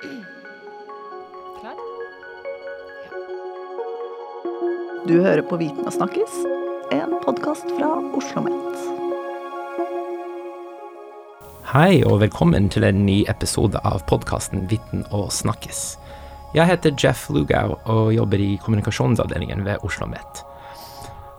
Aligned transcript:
Klar? 0.00 1.76
Du 5.06 5.20
hører 5.20 5.42
på 5.44 5.58
Viten 5.60 5.84
og 5.84 5.92
snakkes, 5.92 6.38
en 6.96 7.12
podkast 7.20 7.68
fra 7.76 7.90
Oslo 8.16 8.40
OsloMet. 8.40 8.78
Hei 11.74 12.00
og 12.08 12.22
velkommen 12.22 12.70
til 12.72 12.88
en 12.88 13.04
ny 13.04 13.18
episode 13.28 13.82
av 13.84 14.00
podkasten 14.08 14.64
Viten 14.72 15.04
og 15.10 15.28
snakkes. 15.36 15.98
Jeg 16.56 16.70
heter 16.72 16.96
Jeff 16.96 17.28
Lugau 17.28 17.76
og 17.84 18.14
jobber 18.16 18.40
i 18.40 18.56
kommunikasjonsavdelingen 18.64 19.66
ved 19.68 19.84
Oslo 19.84 20.08
OsloMet. 20.08 20.44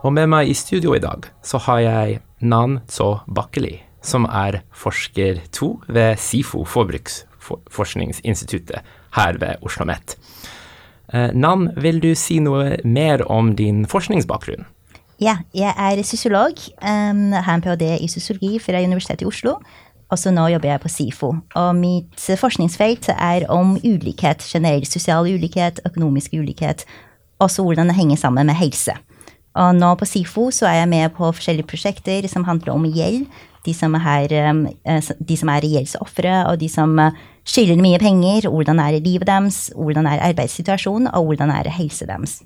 Og 0.05 0.13
med 0.13 0.30
meg 0.30 0.53
i 0.53 0.53
studio 0.53 0.93
i 0.93 1.02
dag 1.02 1.25
så 1.41 1.57
har 1.66 1.81
jeg 1.81 2.21
Nan 2.45 2.84
Tso 2.85 3.23
Bakkeli, 3.25 3.80
som 4.05 4.30
er 4.30 4.62
forsker 4.70 5.41
to 5.49 5.80
ved 5.89 6.21
SIFO 6.21 6.62
Forbruksforskningsinstituttet 7.41 8.81
her 9.18 9.40
ved 9.41 9.62
Oslo 9.62 9.84
OsloMet. 9.84 10.18
Nam, 11.12 11.66
Nan, 11.67 11.72
vil 11.76 12.00
du 12.00 12.14
si 12.16 12.40
noe 12.40 12.77
mer 12.88 13.26
om 13.27 13.55
din 13.55 13.84
forskningsbakgrunn? 13.90 14.64
Ja, 15.22 15.38
jeg 15.54 15.73
er 15.77 16.02
sosiolog. 16.08 16.58
Um, 16.81 17.34
har 17.36 17.54
en 17.54 17.62
ph.d. 17.62 17.98
i 18.02 18.08
sosiologi 18.09 18.58
fra 18.64 18.80
Universitetet 18.81 19.22
i 19.22 19.30
Oslo. 19.30 19.58
Også 20.12 20.31
nå 20.34 20.48
jobber 20.52 20.72
jeg 20.72 20.81
på 20.84 20.91
SIFO. 20.91 21.30
Og 21.55 21.70
mitt 21.77 22.26
forskningsfelt 22.40 23.12
er 23.14 23.45
om 23.53 23.78
ulikhet, 23.78 24.44
generell 24.44 24.88
sosial 24.89 25.30
ulikhet, 25.30 25.80
økonomisk 25.86 26.34
ulikhet, 26.34 26.86
også 27.39 27.64
hvordan 27.64 27.92
det 27.92 27.95
henger 27.95 28.20
sammen 28.20 28.50
med 28.50 28.58
helse. 28.59 28.95
Og 29.55 29.76
nå 29.76 29.94
på 30.00 30.08
SIFO 30.08 30.50
så 30.55 30.67
er 30.67 30.81
jeg 30.81 30.89
med 30.92 31.14
på 31.16 31.31
forskjellige 31.31 31.67
prosjekter 31.67 32.28
som 32.31 32.48
handler 32.48 32.73
om 32.73 32.88
gjeld. 32.88 33.28
De 33.65 33.73
som 33.77 33.93
er, 33.95 34.33
eh, 34.33 35.11
de 35.20 35.38
som 35.38 35.49
er 35.49 35.67
gjeldsofre, 35.67 36.47
og 36.49 36.59
de 36.59 36.69
som 36.69 36.97
eh, 36.99 37.11
skylder 37.45 37.81
mye 37.81 37.99
penger. 38.02 38.49
Hvordan 38.49 38.80
er 38.80 38.99
livet 38.99 39.27
deres, 39.27 39.72
hvordan 39.75 40.08
er 40.09 40.23
arbeidssituasjonen, 40.31 41.11
og 41.13 41.25
hvordan 41.25 41.53
er 41.53 41.69
helsa 41.69 42.05
deres. 42.09 42.41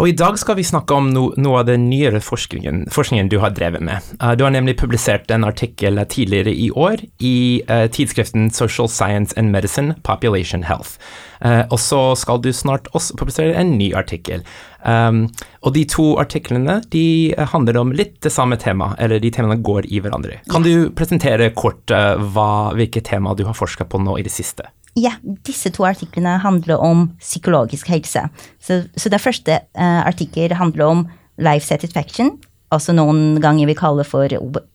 Og 0.00 0.08
i 0.08 0.14
dag 0.16 0.38
skal 0.40 0.56
vi 0.56 0.64
snakke 0.64 0.96
om 0.96 1.10
no, 1.12 1.26
noe 1.36 1.60
av 1.60 1.66
den 1.68 1.84
nyere 1.90 2.22
forskningen, 2.24 2.86
forskningen, 2.92 3.28
du 3.28 3.38
har 3.42 3.52
drevet 3.52 3.84
med. 3.84 4.00
Uh, 4.22 4.32
du 4.38 4.46
har 4.46 4.54
nemlig 4.54 4.78
publisert 4.80 5.30
en 5.30 5.44
artikkel 5.44 6.00
tidligere 6.08 6.54
i 6.54 6.70
år 6.72 7.04
i 7.20 7.60
uh, 7.68 7.84
tidsskriften 7.92 8.48
Social 8.56 8.88
Science 8.88 9.36
and 9.36 9.52
Medicine 9.52 9.98
Population 10.08 10.64
Health. 10.64 10.96
Uh, 11.44 11.68
og 11.68 11.78
så 11.82 12.00
skal 12.16 12.40
du 12.40 12.52
snart 12.56 12.88
også 12.96 13.18
publisere 13.20 13.56
en 13.60 13.76
ny 13.76 13.92
artikkel. 13.98 14.46
Um, 14.82 15.26
og 15.60 15.76
de 15.76 15.84
to 15.86 16.14
artiklene 16.18 16.80
de 16.90 17.34
handler 17.52 17.76
om 17.78 17.92
litt 17.92 18.16
det 18.24 18.32
samme 18.32 18.56
tema, 18.56 18.94
eller 18.98 19.20
de 19.20 19.30
temaene 19.34 19.60
går 19.62 19.90
i 19.92 20.00
hverandre. 20.00 20.40
Kan 20.50 20.64
du 20.64 20.88
presentere 20.96 21.52
kort 21.54 21.92
hva, 21.92 22.72
hvilke 22.78 23.04
tema 23.04 23.36
du 23.36 23.44
har 23.46 23.58
forska 23.58 23.86
på 23.86 24.00
nå 24.02 24.16
i 24.18 24.24
det 24.26 24.32
siste? 24.32 24.72
Ja, 24.98 25.14
disse 25.46 25.70
to 25.72 25.86
artiklene 25.88 26.36
handler 26.42 26.82
om 26.84 27.06
psykologisk 27.20 27.88
helse. 27.88 28.26
Så, 28.60 28.82
så 28.92 29.12
den 29.12 29.22
første 29.22 29.62
uh, 29.72 30.02
artikkel 30.04 30.52
handler 30.58 30.84
om 30.84 31.06
life 31.40 31.64
satisfaction, 31.64 32.34
altså 32.72 32.92
noen 32.96 33.40
ganger 33.40 33.70
vi 33.70 33.76
kaller 33.78 34.04
for 34.04 34.28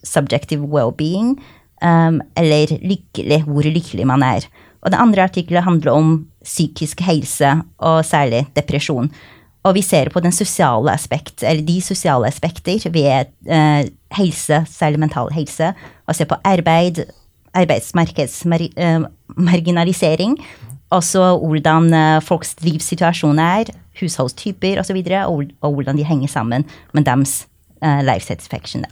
subjective 0.06 0.66
well-being, 0.66 1.36
um, 1.86 2.22
eller 2.38 2.74
lykkelig, 2.82 3.44
hvor 3.46 3.70
lykkelig 3.70 4.08
man 4.10 4.26
er. 4.26 4.48
Og 4.82 4.94
den 4.94 5.02
andre 5.02 5.28
artikkelen 5.28 5.66
handler 5.66 5.94
om 5.94 6.12
psykisk 6.46 7.02
helse, 7.06 7.60
og 7.78 8.06
særlig 8.06 8.46
depresjon. 8.58 9.12
Og 9.68 9.76
vi 9.76 9.84
ser 9.84 10.10
på 10.14 10.22
den 10.24 10.34
sosiale 10.34 10.94
aspekt, 10.94 11.44
eller 11.44 11.66
de 11.68 11.78
sosiale 11.84 12.30
aspekter 12.30 12.90
ved 12.90 13.30
uh, 13.50 13.86
helse, 14.18 14.64
særlig 14.72 15.02
mental 15.06 15.30
helse, 15.36 15.74
og 16.08 16.16
ser 16.16 16.30
på 16.30 16.42
arbeid, 16.48 17.06
arbeidsmarkedsmarginalisering. 17.58 20.38
Også 20.94 21.20
hvordan 21.44 21.90
eh, 21.92 22.22
folks 22.24 22.56
livssituasjon 22.64 23.40
er, 23.44 23.68
husholdstyper 24.00 24.80
osv., 24.80 24.96
og, 25.26 25.44
og, 25.62 25.74
hvordan 25.74 25.98
de 25.98 26.06
henger 26.08 26.28
sammen 26.32 26.66
med 26.94 27.04
deres 27.04 27.48
uh, 27.84 28.02
life 28.06 28.26
satisfaction. 28.26 28.86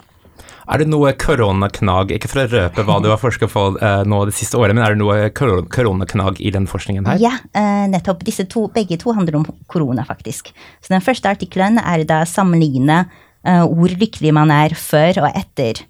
Er 0.65 0.77
det 0.81 0.87
noe 0.89 1.13
koronaknag, 1.13 2.11
ikke 2.17 2.27
for 2.31 2.41
å 2.41 2.47
røpe 2.49 2.83
hva 2.87 2.99
du 2.99 3.09
har 3.11 3.19
forsket 3.21 3.51
på 3.53 3.77
nå 4.09 4.25
det 4.25 4.33
siste 4.33 4.57
året, 4.57 4.73
men 4.73 4.83
er 4.83 4.95
det 4.95 5.03
noe 5.03 5.29
koronaknag 5.29 6.41
i 6.41 6.49
den 6.51 6.65
forskningen 6.67 7.05
her? 7.05 7.21
Ja, 7.21 7.37
nettopp. 7.85 8.25
Disse 8.25 8.45
to, 8.49 8.65
begge 8.73 8.97
to 8.97 9.13
handler 9.13 9.35
om 9.43 9.45
korona, 9.69 10.01
faktisk. 10.09 10.49
Så 10.81 10.89
den 10.89 11.05
første 11.05 11.29
artikkelen 11.37 11.77
er 11.77 12.01
da 12.09 12.25
sammenligne 12.25 13.05
hvor 13.45 13.93
lykkelig 13.93 14.33
man 14.33 14.49
er 14.49 14.73
før 14.73 15.21
og 15.27 15.37
etter 15.37 15.85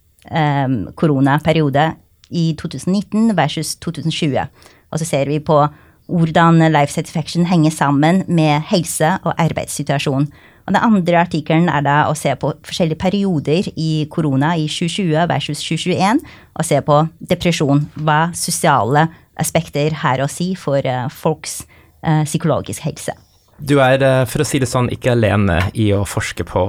koronaperiode 1.00 1.96
i 2.30 2.54
2019 2.60 3.36
versus 3.38 3.76
2020. 3.76 4.48
Og 4.92 5.00
så 5.00 5.06
ser 5.06 5.30
vi 5.30 5.40
på 5.40 5.66
hvordan 6.06 6.62
life 6.70 6.94
satisfaction 6.94 7.46
henger 7.50 7.72
sammen 7.72 8.24
med 8.28 8.62
helse 8.70 9.18
og 9.24 9.34
arbeidssituasjon. 9.42 10.28
Og 10.66 10.74
Den 10.74 10.82
andre 10.82 11.20
artikkelen 11.22 11.70
er 11.70 11.84
da 11.86 11.98
å 12.10 12.16
se 12.18 12.34
på 12.42 12.52
forskjellige 12.66 12.98
perioder 13.02 13.68
i 13.78 14.08
korona 14.10 14.56
i 14.58 14.66
2020 14.66 15.28
versus 15.30 15.62
2021, 15.62 16.24
og 16.56 16.66
se 16.66 16.82
på 16.82 16.98
depresjon. 17.30 17.86
Hva 18.02 18.32
sosiale 18.34 19.08
aspekter 19.38 19.94
har 20.02 20.24
å 20.24 20.30
si 20.32 20.54
for 20.58 20.82
uh, 20.82 21.06
folks 21.12 21.64
uh, 22.06 22.24
psykologisk 22.26 22.86
helse. 22.86 23.14
Du 23.60 23.78
er, 23.80 24.02
uh, 24.02 24.24
for 24.30 24.42
å 24.42 24.48
si 24.48 24.62
det 24.62 24.70
sånn, 24.72 24.90
ikke 24.94 25.14
alene 25.14 25.60
i 25.74 25.92
å 25.94 26.02
forske 26.08 26.48
på 26.48 26.66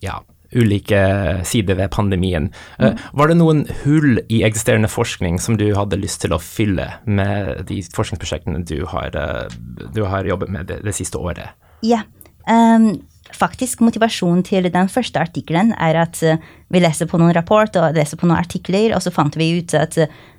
ja, 0.00 0.20
ulike 0.56 1.00
sider 1.44 1.76
ved 1.78 1.90
pandemien. 1.90 2.50
Eh, 2.78 2.92
mm. 2.92 3.02
Var 3.20 3.30
det 3.30 3.38
noen 3.40 3.64
hull 3.82 4.22
i 4.28 4.42
eksisterende 4.46 4.90
forskning 4.90 5.38
som 5.42 5.58
du 5.60 5.66
hadde 5.76 6.00
lyst 6.00 6.22
til 6.24 6.34
å 6.34 6.40
fylle 6.42 6.88
med 7.04 7.66
de 7.68 7.82
forskningsprosjektene 7.94 8.64
du 8.68 8.82
har, 8.88 9.12
eh, 9.16 9.46
du 9.94 10.04
har 10.08 10.28
jobbet 10.28 10.52
med 10.54 10.70
det, 10.70 10.80
det, 10.86 10.96
siste 10.96 11.20
året? 11.20 11.52
Ja. 11.84 12.02
Um, 12.48 13.02
faktisk 13.36 13.82
motivasjonen 13.84 14.40
til 14.46 14.70
den 14.72 14.88
første 14.88 15.20
artikkelen 15.20 15.74
er 15.76 15.98
at 16.00 16.16
uh, 16.24 16.38
vi 16.72 16.80
leser 16.80 17.10
på 17.10 17.20
noen 17.20 17.34
rapport 17.36 17.74
og 17.76 17.96
leser 17.96 18.16
på 18.16 18.24
noen 18.24 18.40
artikler, 18.40 18.94
og 18.96 19.04
så 19.04 19.12
fant 19.12 19.36
vi 19.36 19.50
ut 19.60 19.74
at 19.76 19.98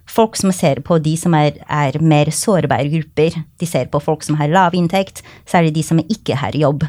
folk 0.09 0.39
som 0.39 0.49
ser 0.49 0.81
på 0.81 0.97
de 0.97 1.13
som 1.21 1.35
er, 1.37 1.59
er 1.69 1.99
mer 2.01 2.31
sårbare 2.33 2.89
grupper, 2.89 3.37
de 3.61 3.69
ser 3.69 3.91
på 3.93 4.01
folk 4.01 4.25
som 4.25 4.39
har 4.41 4.49
lav 4.49 4.73
inntekt, 4.73 5.21
særlig 5.45 5.75
de 5.77 5.85
som 5.85 6.01
ikke 6.01 6.39
har 6.41 6.57
jobb. 6.57 6.87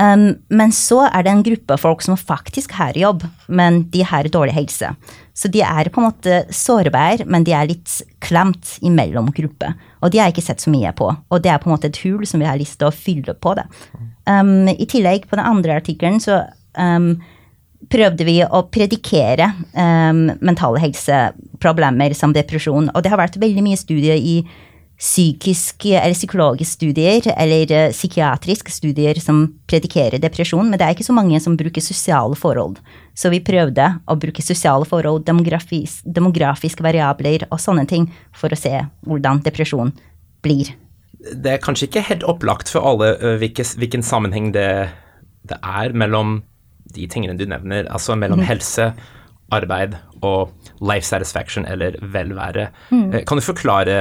Um, 0.00 0.38
men 0.48 0.70
så 0.72 1.02
er 1.04 1.24
det 1.24 1.32
en 1.32 1.42
gruppe 1.44 1.76
folk 1.80 2.00
som 2.04 2.16
faktisk 2.16 2.72
har 2.78 2.96
jobb, 2.96 3.26
men 3.52 3.82
de 3.92 4.04
har 4.08 4.28
dårlig 4.32 4.54
helse. 4.56 4.88
Så 5.36 5.50
de 5.52 5.60
er 5.64 5.90
på 5.92 6.00
en 6.00 6.08
måte 6.08 6.38
sårbare, 6.52 7.26
men 7.28 7.44
de 7.44 7.52
er 7.56 7.68
litt 7.68 7.98
klemt 8.24 8.78
imellom 8.80 9.28
grupper. 9.36 9.76
Og 10.00 10.12
de 10.12 10.20
har 10.20 10.30
jeg 10.30 10.38
ikke 10.38 10.46
sett 10.48 10.64
så 10.64 10.72
mye 10.72 10.94
på. 10.96 11.10
Og 11.12 11.44
det 11.44 11.52
er 11.52 11.60
på 11.60 11.68
en 11.68 11.74
måte 11.74 11.92
et 11.92 12.00
hull 12.06 12.24
som 12.28 12.40
vi 12.40 12.48
har 12.48 12.60
lyst 12.60 12.78
til 12.80 12.88
å 12.88 12.96
fylle 12.96 13.36
på. 13.36 13.54
det. 13.58 13.68
Um, 14.28 14.68
I 14.72 14.88
tillegg, 14.88 15.28
på 15.28 15.36
den 15.36 15.46
andre 15.48 15.76
artikkelen, 15.82 16.20
så 16.24 16.40
um, 16.78 17.14
prøvde 17.92 18.24
vi 18.24 18.38
å 18.44 18.64
predikere 18.72 19.48
mentale 19.74 20.80
helseproblemer 20.80 22.14
som 22.16 22.32
depresjon. 22.32 22.88
Og 22.94 23.02
det 23.04 23.10
har 23.12 23.20
vært 23.20 23.40
veldig 23.42 23.64
mye 23.66 23.80
studier 23.80 24.16
i 24.16 24.36
psykiske 25.02 25.96
eller 25.98 26.14
psykologiske 26.14 26.76
studier 26.76 27.26
eller 27.34 27.72
uh, 27.74 27.90
psykiatriske 27.90 28.70
studier 28.70 29.18
som 29.20 29.44
predikerer 29.70 30.22
depresjon, 30.22 30.68
men 30.70 30.78
det 30.78 30.86
er 30.86 30.94
ikke 30.94 31.08
så 31.08 31.16
mange 31.16 31.40
som 31.42 31.56
bruker 31.58 31.82
sosiale 31.82 32.38
forhold. 32.38 32.78
Så 33.18 33.32
vi 33.32 33.42
prøvde 33.44 33.88
å 34.06 34.16
bruke 34.16 34.44
sosiale 34.44 34.86
forhold, 34.88 35.24
demografis, 35.26 35.98
demografiske 36.06 36.84
variabler 36.86 37.48
og 37.50 37.60
sånne 37.60 37.84
ting 37.90 38.06
for 38.36 38.54
å 38.54 38.58
se 38.58 38.76
hvordan 39.08 39.42
depresjon 39.44 39.90
blir. 40.46 40.70
Det 41.22 41.56
er 41.56 41.62
kanskje 41.62 41.88
ikke 41.90 42.06
helt 42.06 42.24
opplagt 42.26 42.70
for 42.70 42.86
alle 42.86 43.14
hvilken, 43.42 43.74
hvilken 43.78 44.06
sammenheng 44.06 44.50
det, 44.54 44.70
det, 45.50 45.58
er 45.58 45.94
mellom 45.94 46.40
de 46.94 47.06
tingene 47.10 47.36
du 47.38 47.44
nevner, 47.50 47.86
altså 47.90 48.16
mellom 48.18 48.42
mm. 48.42 48.48
helse, 48.48 48.88
arbeid 49.52 49.96
og 50.22 50.52
life 50.82 51.06
satisfaction 51.06 51.66
eller 51.66 51.96
velvære. 52.00 52.68
Mm. 52.90 53.06
Eh, 53.12 53.24
kan 53.28 53.38
du 53.38 53.44
forklare 53.44 53.94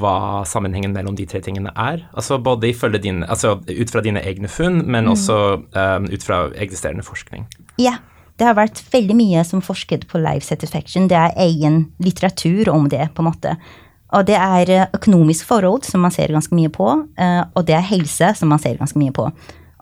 hva 0.00 0.44
sammenhengen 0.48 0.94
mellom 0.96 1.16
de 1.18 1.26
tre 1.28 1.40
tingene 1.44 1.72
er? 1.76 2.04
Altså 2.14 2.38
både 2.38 2.72
dine, 2.98 3.28
altså 3.28 3.58
ut 3.68 3.92
fra 3.92 4.02
dine 4.04 4.22
egne 4.22 4.48
funn, 4.48 4.84
men 4.84 5.04
mm. 5.04 5.12
også 5.14 5.38
um, 5.76 6.10
ut 6.10 6.26
fra 6.26 6.48
eksisterende 6.60 7.04
forskning. 7.06 7.46
Ja, 7.80 7.96
det 8.38 8.46
har 8.48 8.58
vært 8.58 8.82
veldig 8.92 9.16
mye 9.16 9.44
som 9.46 9.62
forsket 9.62 10.06
på 10.10 10.20
life 10.22 10.46
satisfaction. 10.46 11.08
Det 11.08 11.16
er 11.16 11.34
egen 11.46 11.88
litteratur 12.02 12.68
om 12.72 12.88
det, 12.90 13.08
på 13.14 13.22
en 13.22 13.30
måte. 13.30 13.56
Og 14.14 14.26
det 14.28 14.36
er 14.38 14.70
eh, 14.70 14.88
økonomisk 14.94 15.46
forhold, 15.48 15.84
som 15.88 16.04
man 16.04 16.14
ser 16.14 16.32
ganske 16.34 16.54
mye 16.54 16.70
på, 16.70 16.86
og 16.86 17.62
det 17.66 17.74
er 17.74 17.86
helse, 17.88 18.34
som 18.38 18.50
man 18.52 18.60
ser 18.62 18.78
ganske 18.78 18.98
mye 19.00 19.14
på. 19.14 19.30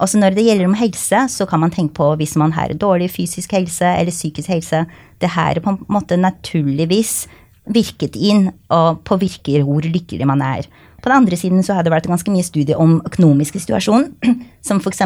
Også 0.02 0.18
når 0.18 0.34
det 0.34 0.46
gjelder 0.48 0.66
om 0.66 0.74
helse, 0.78 1.26
så 1.30 1.46
kan 1.46 1.62
man 1.62 1.70
tenke 1.70 1.94
på 2.00 2.08
hvis 2.18 2.34
man 2.40 2.54
har 2.56 2.74
dårlig 2.74 3.10
fysisk 3.14 3.54
helse 3.54 3.86
eller 3.86 4.14
psykisk 4.14 4.50
helse. 4.50 4.84
Det 5.22 5.30
her 5.30 5.60
på 5.62 5.74
en 5.76 5.84
måte 5.92 6.18
naturligvis 6.18 7.28
virket 7.70 8.16
inn 8.18 8.48
og 8.74 9.04
påvirker 9.06 9.62
hvor 9.66 9.86
lykkelig 9.86 10.26
man 10.26 10.42
er. 10.42 10.66
På 11.02 11.10
den 11.10 11.22
andre 11.22 11.38
siden 11.38 11.62
så 11.62 11.76
har 11.76 11.86
det 11.86 11.92
vært 11.94 12.08
ganske 12.10 12.30
mye 12.34 12.46
studie 12.46 12.78
om 12.78 12.98
økonomisk 13.06 13.58
situasjon, 13.58 14.08
som 14.66 14.82
f.eks. 14.82 15.02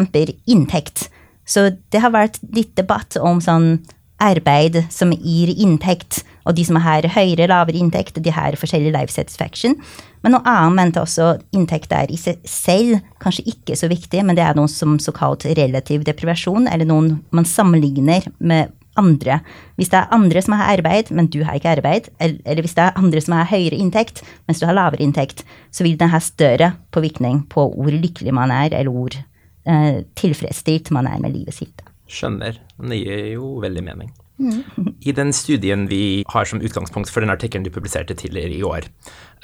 inntekt. 0.49 1.07
Så 1.47 1.69
det 1.93 2.01
har 2.03 2.13
vært 2.13 2.41
litt 2.53 2.73
debatt 2.77 3.17
om 3.21 3.39
sånn 3.41 3.77
arbeid 4.23 4.79
som 4.93 5.11
gir 5.13 5.51
inntekt, 5.53 6.23
og 6.47 6.55
de 6.57 6.63
som 6.65 6.79
har 6.81 7.05
høyere, 7.11 7.49
lavere 7.51 7.79
inntekt, 7.81 8.21
de 8.23 8.31
har 8.33 8.55
forskjellig 8.59 8.93
life 8.95 9.13
satisfaction. 9.13 9.75
Men 10.23 10.33
noe 10.33 10.47
annet 10.47 10.77
mente 10.77 11.03
også 11.03 11.35
inntekt 11.55 11.93
er 11.95 12.09
i 12.11 12.17
seg 12.19 12.39
selv 12.47 13.01
kanskje 13.23 13.47
ikke 13.51 13.77
så 13.79 13.89
viktig, 13.91 14.23
men 14.25 14.37
det 14.37 14.45
er 14.45 14.57
noe 14.57 14.71
som 14.71 14.97
såkalt 15.01 15.45
relativ 15.57 16.07
deprivasjon, 16.07 16.69
eller 16.71 16.87
noen 16.87 17.17
man 17.35 17.47
sammenligner 17.47 18.29
med 18.39 18.73
andre. 18.97 19.41
Hvis 19.77 19.91
det 19.93 19.99
er 19.99 20.15
andre 20.15 20.41
som 20.41 20.55
har 20.57 20.71
arbeid, 20.73 21.11
men 21.13 21.29
du 21.31 21.43
har 21.45 21.59
ikke 21.59 21.75
arbeid, 21.77 22.09
eller 22.19 22.63
hvis 22.63 22.75
det 22.77 22.87
er 22.87 22.97
andre 22.99 23.21
som 23.23 23.37
har 23.37 23.51
høyere 23.51 23.77
inntekt, 23.77 24.23
mens 24.49 24.61
du 24.61 24.65
har 24.69 24.77
lavere 24.77 25.05
inntekt, 25.05 25.43
så 25.69 25.85
vil 25.85 25.99
den 25.99 26.11
ha 26.13 26.21
større 26.23 26.73
påvirkning 26.95 27.43
på 27.51 27.69
hvor 27.75 27.93
lykkelig 27.93 28.33
man 28.33 28.53
er, 28.55 28.71
eller 28.71 28.93
hvor 28.93 29.13
eh, 29.13 30.01
tilfredsstilt 30.17 30.91
man 30.95 31.09
er 31.11 31.21
med 31.21 31.37
livet 31.37 31.59
sitt. 31.59 31.86
Skjønner. 32.07 32.61
Men 32.77 32.89
Det 32.93 33.01
gir 33.03 33.27
jo 33.35 33.57
veldig 33.63 33.83
mening. 33.83 34.13
Mm. 34.37 34.63
I 35.01 35.11
den 35.17 35.33
studien 35.33 35.87
vi 35.89 36.23
har 36.29 36.45
som 36.45 36.61
utgangspunkt 36.61 37.09
for 37.09 37.25
den 37.25 37.33
artikkelen 37.33 37.65
du 37.65 37.71
publiserte 37.73 38.13
tidligere 38.13 38.53
i 38.53 38.63
år, 38.63 38.85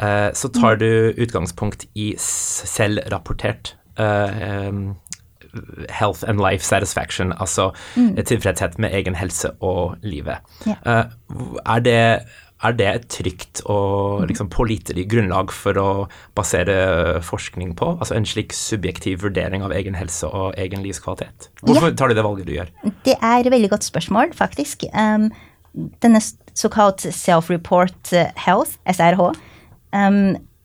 uh, 0.01 0.29
så 0.33 0.51
tar 0.53 0.77
du 0.77 1.13
utgangspunkt 1.17 1.87
i 1.95 2.13
selvrapportert 2.19 3.75
um, 3.97 4.95
health 5.89 6.23
and 6.27 6.39
life 6.41 6.65
satisfaction, 6.65 7.33
altså 7.39 7.71
mm. 7.95 8.15
tilfredshet 8.25 8.79
med 8.79 8.93
egen 8.93 9.15
helse 9.15 9.51
og 9.61 9.97
livet. 10.03 10.37
Uh, 10.65 11.05
er 11.65 11.79
det 11.79 12.19
er 12.63 12.75
det 12.77 12.87
et 12.89 13.07
trygt 13.11 13.61
og 13.69 14.23
liksom 14.29 14.49
pålitelig 14.53 15.05
grunnlag 15.11 15.51
for 15.53 15.79
å 15.79 15.87
basere 16.37 17.21
forskning 17.25 17.73
på? 17.79 17.93
Altså 17.97 18.17
en 18.17 18.27
slik 18.27 18.55
subjektiv 18.55 19.23
vurdering 19.25 19.65
av 19.65 19.73
egen 19.75 19.97
helse 19.99 20.29
og 20.29 20.55
egen 20.59 20.83
livskvalitet? 20.85 21.49
Hvorfor 21.63 21.91
ja. 21.91 21.97
tar 21.99 22.11
du 22.11 22.17
det 22.17 22.25
valget 22.25 22.49
du 22.49 22.53
gjør? 22.55 22.71
Det 23.05 23.17
er 23.19 23.41
et 23.41 23.51
veldig 23.53 23.71
godt 23.73 23.87
spørsmål, 23.87 24.35
faktisk. 24.37 24.87
Um, 24.93 25.29
denne 26.03 26.21
såkalt 26.57 27.03
self-report 27.03 28.13
uh, 28.15 28.29
health, 28.39 28.77
SRH, 28.87 29.33
um, 29.95 30.23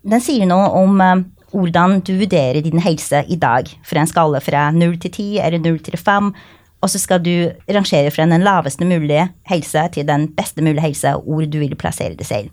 den 0.09 0.25
sier 0.25 0.49
noe 0.49 0.71
om 0.79 1.03
um, 1.03 1.25
hvordan 1.53 2.01
du 2.05 2.15
vurderer 2.21 2.61
din 2.65 2.83
helse 2.85 3.25
i 3.29 3.39
dag, 3.41 3.71
fra 3.87 4.05
en 4.05 4.11
skala 4.11 4.41
fra 4.45 4.69
0 4.75 4.99
til 5.03 5.11
10 5.11 5.43
eller 5.47 5.65
0 5.65 5.83
til 5.87 5.99
5 5.99 6.33
og 6.81 6.91
så 6.93 7.01
skal 7.03 7.23
du 7.25 7.51
rangere 7.75 8.11
fra 8.15 8.27
den 8.29 8.45
laveste 8.47 8.87
mulige 8.87 9.29
helse 9.51 9.87
til 9.95 10.07
den 10.07 10.29
beste 10.37 10.63
mulige 10.63 10.85
helse, 10.85 11.15
hvor 11.25 11.47
du 11.47 11.59
vil 11.59 11.75
plassere 11.79 12.15
det 12.19 12.27
selv. 12.27 12.51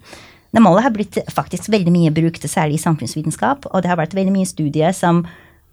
Det 0.56 0.64
målet 0.64 0.86
har 0.86 0.94
blitt 0.96 1.18
faktisk 1.36 1.68
veldig 1.70 1.92
mye 1.92 2.14
brukt, 2.16 2.46
særlig 2.50 2.80
i 2.80 2.86
samfunnsvitenskap, 2.86 3.68
og 3.72 3.84
det 3.84 3.92
har 3.92 4.00
vært 4.00 4.16
veldig 4.16 4.34
mye 4.34 4.50
studier 4.50 4.96
som 4.96 5.26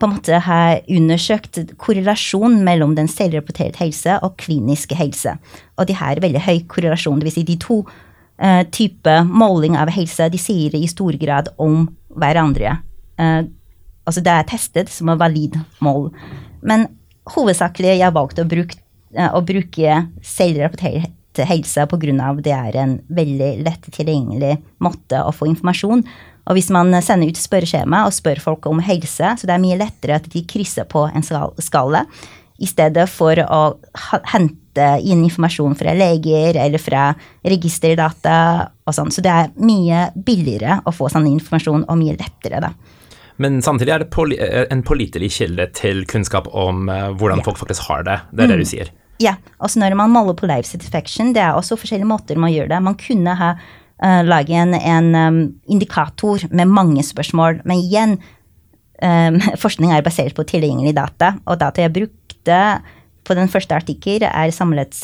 på 0.02 0.08
en 0.08 0.16
måte 0.16 0.38
har 0.42 0.80
undersøkt 0.90 1.60
korrelasjon 1.78 2.56
mellom 2.66 2.96
den 2.98 3.06
selvrapporterte 3.06 3.78
helse 3.78 4.16
og 4.26 4.34
kliniske 4.42 4.96
helse. 4.98 5.36
Og 5.78 5.86
de 5.86 5.94
har 5.94 6.18
veldig 6.20 6.42
høy 6.42 6.64
korrelasjon. 6.66 7.20
Dvs. 7.22 7.36
Si 7.38 7.44
de 7.46 7.56
to 7.62 7.76
uh, 7.86 8.64
typer 8.74 9.22
måling 9.28 9.78
av 9.78 9.92
helse 9.94 10.26
de 10.32 10.40
sier 10.42 10.74
i 10.74 10.88
stor 10.90 11.14
grad 11.20 11.52
om 11.62 11.86
hverandre. 12.18 12.80
Uh, 13.22 13.46
altså 14.02 14.24
det 14.26 14.34
er 14.34 14.50
testet 14.50 14.90
som 14.90 15.12
et 15.14 15.22
valid 15.22 15.60
mål. 15.84 16.10
Men 16.66 16.88
hovedsakelig 17.30 17.98
jeg 18.00 18.14
valgt 18.14 18.40
å 18.42 18.48
bruke, 18.48 18.78
eh, 19.14 19.30
å 19.30 19.42
bruke 19.44 20.06
selvrapportert 20.22 21.12
helse 21.48 21.86
pga. 21.88 22.42
det 22.42 22.52
er 22.52 22.76
en 22.76 23.00
veldig 23.08 23.64
lett 23.64 23.88
tilgjengelig 23.90 24.58
måte 24.78 25.16
å 25.22 25.32
få 25.32 25.46
informasjon. 25.48 26.04
Og 26.46 26.56
hvis 26.56 26.70
man 26.70 26.92
sender 27.02 27.28
ut 27.28 27.38
spørreskjema 27.38 28.04
og 28.06 28.12
spør 28.12 28.40
folk 28.40 28.66
om 28.66 28.80
helse, 28.80 29.36
så 29.38 29.46
det 29.46 29.54
er 29.54 29.62
mye 29.62 29.78
lettere 29.78 30.16
at 30.16 30.28
de 30.28 30.42
krysser 30.42 30.84
på 30.84 31.06
en 31.14 31.22
skala, 31.22 32.06
i 32.62 32.66
stedet 32.66 33.08
for 33.10 33.34
å 33.42 33.62
hente 34.30 34.86
inn 35.02 35.24
informasjon 35.24 35.74
fra 35.74 35.94
leger 35.96 36.58
eller 36.62 36.78
fra 36.78 37.08
registerdata 37.42 38.36
og 38.86 38.94
sånn. 38.94 39.10
Så 39.10 39.24
det 39.24 39.32
er 39.32 39.50
mye 39.56 40.10
billigere 40.14 40.80
å 40.86 40.94
få 40.94 41.08
sånn 41.10 41.26
informasjon, 41.32 41.86
og 41.88 41.98
mye 41.98 42.14
lettere, 42.18 42.60
da. 42.62 42.70
Men 43.40 43.60
samtidig 43.64 43.94
er 43.94 44.02
det 44.04 44.10
poli 44.12 44.36
eh, 44.40 44.64
en 44.72 44.82
pålitelig 44.86 45.30
kilde 45.38 45.68
til 45.76 46.04
kunnskap 46.10 46.48
om 46.48 46.88
uh, 46.90 47.12
hvordan 47.16 47.40
ja. 47.40 47.46
folk 47.46 47.60
faktisk 47.62 47.88
har 47.88 48.04
det. 48.08 48.18
Det 48.32 48.44
er 48.44 48.50
mm. 48.50 48.52
det 48.52 48.60
du 48.60 48.68
sier. 48.68 48.92
Ja. 49.22 49.36
Også 49.62 49.80
når 49.80 49.96
man 49.98 50.12
måler 50.12 50.36
på 50.38 50.48
life 50.50 50.68
satisfaction, 50.68 51.32
det 51.36 51.42
er 51.44 51.56
også 51.56 51.78
forskjellige 51.80 52.10
måter 52.10 52.40
man 52.40 52.52
gjør 52.52 52.70
det. 52.72 52.82
Man 52.84 52.98
kunne 53.00 53.36
ha 53.38 53.52
uh, 53.56 54.22
laget 54.26 54.56
en, 54.58 54.74
en 54.76 55.12
um, 55.16 55.42
indikator 55.70 56.44
med 56.50 56.70
mange 56.70 57.04
spørsmål, 57.06 57.62
men 57.64 57.84
igjen 57.84 58.18
um, 59.02 59.38
Forskning 59.64 59.94
er 59.94 60.04
basert 60.04 60.36
på 60.36 60.46
tilgjengelig 60.48 60.96
data, 60.98 61.36
og 61.46 61.62
data 61.62 61.86
jeg 61.86 61.94
brukte 61.94 62.58
på 63.22 63.36
den 63.38 63.46
første 63.46 63.76
artikkel 63.78 64.24
er 64.26 64.50
samlet 64.50 64.96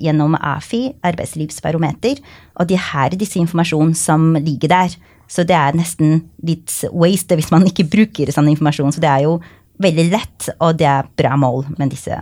gjennom 0.00 0.38
AFI, 0.40 0.94
arbeidslivsbarometer, 1.04 2.16
og 2.56 2.70
de 2.70 2.78
har 2.80 3.12
disse 3.12 3.36
informasjonen 3.36 3.92
som 3.92 4.30
ligger 4.40 4.72
der. 4.72 4.94
Så 5.28 5.44
det 5.48 5.56
er 5.56 5.76
nesten 5.76 6.22
litt 6.46 6.72
waste 6.90 7.36
hvis 7.36 7.52
man 7.52 7.66
ikke 7.68 7.86
bruker 7.90 8.32
sånn 8.32 8.48
informasjon. 8.52 8.94
Så 8.96 9.04
det 9.04 9.10
er 9.12 9.26
jo 9.26 9.38
veldig 9.82 10.06
lett, 10.10 10.48
og 10.58 10.78
det 10.80 10.88
er 10.90 11.10
bra 11.20 11.36
mål 11.38 11.68
med 11.76 11.92
disse 11.94 12.16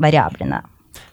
variablene. 0.00 0.60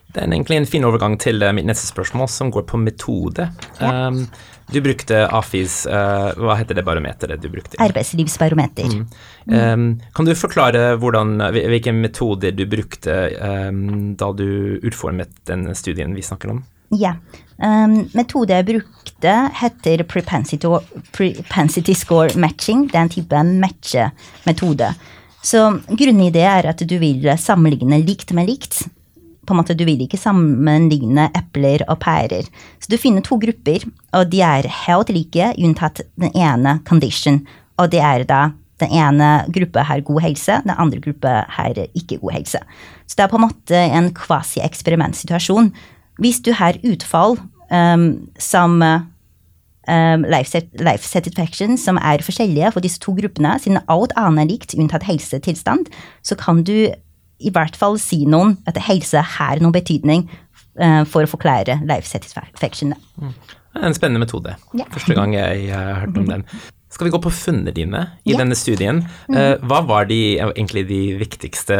Det 0.08 0.22
er 0.22 0.30
egentlig 0.30 0.56
en 0.56 0.68
fin 0.68 0.86
overgang 0.88 1.18
til 1.20 1.42
eh, 1.44 1.52
mitt 1.52 1.66
neste 1.68 1.88
spørsmål, 1.90 2.30
som 2.32 2.52
går 2.52 2.64
på 2.68 2.80
metode. 2.80 3.50
Ja. 3.80 4.08
Um, 4.08 4.22
du 4.68 4.80
brukte 4.84 5.22
AFIs 5.32 5.86
uh, 5.88 6.34
Hva 6.36 6.58
heter 6.58 6.76
det 6.76 6.84
barometeret 6.84 7.40
du 7.40 7.48
brukte? 7.52 7.78
Arbeidslivsbarometer. 7.80 8.88
Mm. 8.92 9.04
Um, 9.48 9.86
kan 10.16 10.28
du 10.28 10.34
forklare 10.36 10.90
hvordan, 11.00 11.38
hvilke 11.56 11.94
metoder 11.96 12.52
du 12.56 12.66
brukte 12.68 13.14
um, 13.40 14.12
da 14.20 14.28
du 14.36 14.76
utformet 14.84 15.32
den 15.48 15.70
studien 15.76 16.12
vi 16.16 16.24
snakker 16.24 16.52
om? 16.56 16.64
Ja. 16.94 17.16
Um, 17.58 18.04
metode 18.14 18.54
jeg 18.54 18.66
brukte, 18.68 19.32
heter 19.60 20.04
propensity, 20.08 20.68
propensity 21.12 21.94
score 21.98 22.36
matching. 22.38 22.86
Det 22.88 22.96
er 22.96 23.06
en 23.06 23.12
type 23.12 23.42
matchemetode. 23.48 24.92
Så 25.42 25.64
grunnen 25.88 26.26
i 26.26 26.34
det 26.34 26.44
er 26.46 26.68
at 26.70 26.82
du 26.86 26.96
vil 27.00 27.26
sammenligne 27.38 28.00
likt 28.04 28.32
med 28.36 28.48
likt. 28.50 28.86
På 29.48 29.54
en 29.54 29.62
måte, 29.62 29.74
Du 29.74 29.84
vil 29.88 30.02
ikke 30.04 30.20
sammenligne 30.20 31.30
epler 31.32 31.80
og 31.88 32.00
pærer. 32.04 32.44
Så 32.78 32.90
du 32.90 32.98
finner 33.00 33.24
to 33.24 33.38
grupper, 33.40 33.86
og 34.12 34.28
de 34.28 34.42
er 34.44 34.68
helt 34.84 35.08
like, 35.08 35.54
unntatt 35.56 36.02
den 36.20 36.34
ene 36.36 36.80
condition. 36.84 37.40
Og 37.78 37.88
det 37.90 38.02
er 38.04 38.24
da 38.28 38.50
den 38.78 38.92
ene 38.92 39.46
gruppa 39.48 39.82
har 39.88 40.04
god 40.04 40.20
helse, 40.22 40.60
den 40.66 40.74
andre 40.76 41.00
gruppa 41.00 41.46
har 41.48 41.80
ikke 41.94 42.20
god 42.20 42.32
helse. 42.36 42.60
Så 43.06 43.16
det 43.16 43.24
er 43.24 43.32
på 43.32 43.40
en 43.40 43.46
måte 43.48 43.78
en 43.78 44.12
kvasi-eksperimentsituasjon 44.14 45.72
hvis 46.22 46.40
du 46.44 46.52
har 46.56 46.78
utfall 46.86 47.38
um, 47.70 48.28
som 48.38 48.78
um, 48.82 50.24
life, 50.28 50.62
life, 50.78 51.06
satisfaction 51.06 51.78
som 51.80 51.98
er 52.02 52.24
forskjellige 52.24 52.72
for 52.74 52.84
disse 52.84 53.00
to 53.02 53.14
gruppene, 53.18 53.56
siden 53.62 53.82
alt 53.88 54.14
annet 54.16 54.44
er 54.44 54.52
likt 54.52 54.76
unntatt 54.78 55.06
helsetilstand, 55.08 55.90
så 56.22 56.38
kan 56.38 56.64
du 56.66 56.90
i 57.38 57.52
hvert 57.54 57.76
fall 57.78 57.98
si 58.02 58.24
noen 58.26 58.56
at 58.66 58.80
helse 58.88 59.22
har 59.38 59.62
noen 59.62 59.74
betydning 59.74 60.26
uh, 60.80 61.04
for 61.06 61.22
å 61.22 61.30
forklare 61.30 61.78
life 61.86 62.08
satisfaction. 62.08 62.96
Mm. 63.20 63.36
En 63.78 63.94
spennende 63.94 64.24
metode. 64.24 64.56
Yeah. 64.74 64.90
Første 64.90 65.14
gang 65.14 65.36
jeg 65.36 65.70
har 65.70 66.02
hørt 66.02 66.18
om 66.18 66.26
den. 66.26 66.44
Skal 66.90 67.06
vi 67.06 67.12
gå 67.12 67.20
på 67.22 67.30
funnene 67.30 67.72
dine 67.76 68.00
i 68.24 68.32
yeah. 68.32 68.40
denne 68.40 68.56
studien? 68.58 69.02
Uh, 69.30 69.54
hva 69.68 69.82
var 69.86 70.08
de, 70.10 70.38
egentlig 70.40 70.86
de 70.88 71.02
viktigste, 71.20 71.76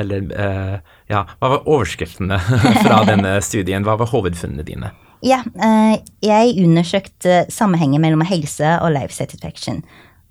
eller 0.00 0.24
uh, 0.32 0.96
ja, 1.08 1.24
hva 1.40 1.52
var 1.54 1.68
overskriftene 1.68 2.38
fra 2.84 3.02
denne 3.08 3.38
studien? 3.44 3.86
Hva 3.86 3.96
var 4.00 4.10
hovedfunnene 4.12 4.66
dine? 4.66 4.92
Ja, 5.24 5.40
uh, 5.58 5.96
jeg 6.22 6.58
undersøkte 6.62 7.42
sammenhengen 7.50 8.02
mellom 8.04 8.22
helse 8.28 8.76
og 8.82 8.92
life 8.94 9.14
satisfaction. 9.16 9.82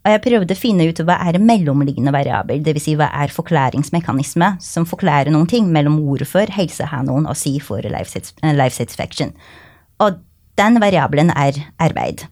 Og 0.08 0.14
jeg 0.14 0.22
prøvde 0.24 0.56
å 0.56 0.60
finne 0.60 0.86
ut 0.88 1.02
hva 1.04 1.18
er 1.28 1.36
mellomliggende 1.44 2.14
variabel, 2.16 2.62
dvs. 2.64 2.86
Si 2.86 2.94
hva 2.96 3.10
er 3.12 3.34
forklaringsmekanisme 3.34 4.54
som 4.64 4.88
forklarer 4.88 5.34
noen 5.36 5.50
ting 5.52 5.68
mellom 5.74 5.98
hvorfor 6.06 6.54
helse 6.56 6.88
har 6.88 7.04
noen 7.04 7.28
å 7.28 7.36
si 7.36 7.58
for 7.60 7.84
life, 7.84 8.14
satisfaction. 8.14 9.34
Og 10.00 10.22
den 10.58 10.80
variabelen 10.80 11.34
er 11.36 11.60
arbeid. 11.84 12.24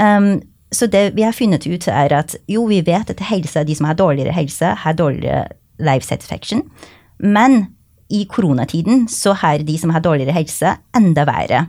Um, 0.00 0.40
så 0.72 0.88
det 0.90 1.10
vi 1.18 1.26
har 1.26 1.36
funnet 1.36 1.68
ut, 1.68 1.84
er 1.92 2.16
at 2.16 2.38
jo, 2.50 2.64
vi 2.72 2.80
vet 2.86 3.12
at 3.12 3.20
helse, 3.28 3.66
de 3.68 3.76
som 3.76 3.90
har 3.90 4.00
dårligere 4.00 4.32
helse, 4.34 4.72
har 4.86 4.96
dårligere 4.96 5.44
life 5.84 6.08
satisfaction. 6.08 6.64
Men 7.24 7.64
i 8.12 8.24
koronatiden 8.28 9.06
så 9.08 9.32
har 9.40 9.64
de 9.64 9.78
som 9.80 9.92
har 9.94 10.04
dårligere 10.04 10.36
helse, 10.36 10.76
enda 10.96 11.24
verre 11.28 11.64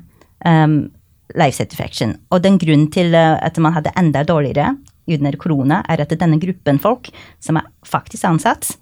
um, 0.45 0.89
life 1.35 1.57
satisfaction. 1.57 2.17
Og 2.29 2.43
den 2.43 2.59
grunnen 2.61 2.89
til 2.91 3.15
uh, 3.15 3.39
at 3.39 3.57
man 3.63 3.73
hadde 3.75 3.95
enda 3.97 4.25
dårligere 4.27 4.75
under 5.07 5.37
korona, 5.39 5.81
er 5.89 6.03
at 6.03 6.13
denne 6.19 6.39
gruppen 6.41 6.81
folk 6.81 7.11
som 7.39 7.59
er 7.61 7.69
faktisk 7.87 8.25
ansatt, 8.27 8.73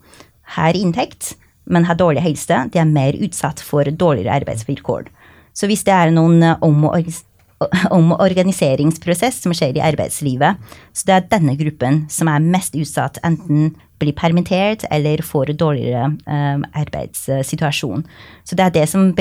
har 0.58 0.76
inntekt, 0.76 1.36
men 1.66 1.86
har 1.88 1.96
dårlig 2.00 2.24
helse, 2.24 2.66
de 2.74 2.80
er 2.80 2.90
mer 2.90 3.16
utsatt 3.24 3.62
for 3.64 3.88
dårligere 3.88 4.42
arbeidsvilkår. 4.42 5.08
Så 5.54 5.70
hvis 5.70 5.86
det 5.86 5.94
er 5.94 6.12
noen 6.12 6.42
uh, 6.42 6.58
omorganisering 6.66 7.30
om 7.98 8.12
organiseringsprosess 8.18 9.42
som 9.44 9.54
skjer 9.56 9.78
i 9.78 9.84
arbeidslivet. 9.84 10.60
Så 10.94 11.08
det 11.08 11.16
er 11.16 11.28
denne 11.36 11.56
gruppen 11.60 12.04
som 12.12 12.32
er 12.32 12.44
mest 12.44 12.76
utsatt, 12.76 13.20
enten 13.26 13.74
blir 14.02 14.16
permittert 14.18 14.86
eller 14.92 15.22
får 15.26 15.54
dårligere 15.60 16.10
um, 16.26 16.66
arbeidssituasjon. 16.74 18.06
Så 18.44 18.58
det 18.58 18.66
er 18.66 18.76
det 18.80 18.88
som 18.92 19.12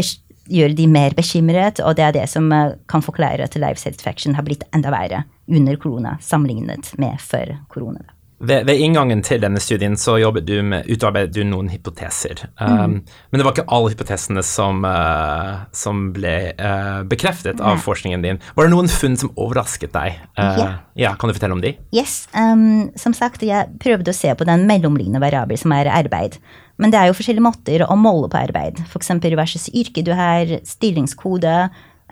gjør 0.50 0.74
de 0.76 0.88
mer 0.90 1.14
bekymret, 1.16 1.80
og 1.80 1.96
det 1.96 2.06
er 2.06 2.16
det 2.16 2.24
som 2.30 2.48
eh, 2.52 2.74
kan 2.90 3.04
forklare 3.04 3.46
at 3.46 3.58
life 3.60 3.80
satisfaction 3.80 4.34
har 4.34 4.46
blitt 4.46 4.64
enda 4.74 4.90
verre 4.94 5.22
under 5.50 5.78
korona 5.80 6.16
sammenlignet 6.24 6.92
med 6.98 7.20
før 7.22 7.54
korona. 7.72 8.02
Ved, 8.42 8.66
ved, 8.66 8.80
inngangen 8.82 9.20
til 9.22 9.38
denne 9.42 9.60
studien 9.62 9.94
så 10.00 10.16
du 10.18 10.56
med, 10.66 10.88
utarbeidet 10.90 11.30
du 11.36 11.44
noen 11.46 11.68
hypoteser. 11.70 12.48
Um, 12.58 12.72
mm. 12.72 12.96
Men 13.30 13.38
det 13.38 13.46
var 13.46 13.54
ikke 13.54 13.68
alle 13.70 13.92
hypotesene 13.92 14.42
som, 14.42 14.82
uh, 14.82 15.62
som 15.70 16.08
ble 16.16 16.34
uh, 16.58 17.02
bekreftet 17.06 17.62
av 17.62 17.78
forskningen 17.84 18.24
din. 18.24 18.40
Var 18.56 18.66
det 18.66 18.74
noen 18.74 18.90
funn 18.90 19.14
som 19.20 19.30
overrasket 19.36 19.94
deg? 19.94 20.18
Uh, 20.34 20.58
ja. 20.58 20.68
ja. 20.98 21.14
Kan 21.14 21.30
du 21.30 21.36
fortelle 21.36 21.54
om 21.54 21.62
de? 21.62 21.76
Yes. 21.94 22.24
Um, 22.34 22.90
som 22.98 23.14
sagt, 23.14 23.46
jeg 23.46 23.78
prøvde 23.82 24.10
å 24.10 24.16
se 24.16 24.34
på 24.34 24.48
den 24.48 24.66
mellomliggende 24.66 25.22
variabel 25.22 25.60
som 25.60 25.74
er 25.78 25.92
arbeid. 25.92 26.40
Men 26.82 26.90
det 26.90 26.98
er 26.98 27.10
jo 27.10 27.16
forskjellige 27.16 27.46
måter 27.46 27.86
å 27.86 27.94
måle 28.00 28.26
på 28.32 28.40
arbeid. 28.40 28.82
F.eks. 28.88 29.14
versus 29.38 29.70
yrke 29.70 30.02
du 30.02 30.10
har, 30.18 30.50
stillingskode. 30.66 31.54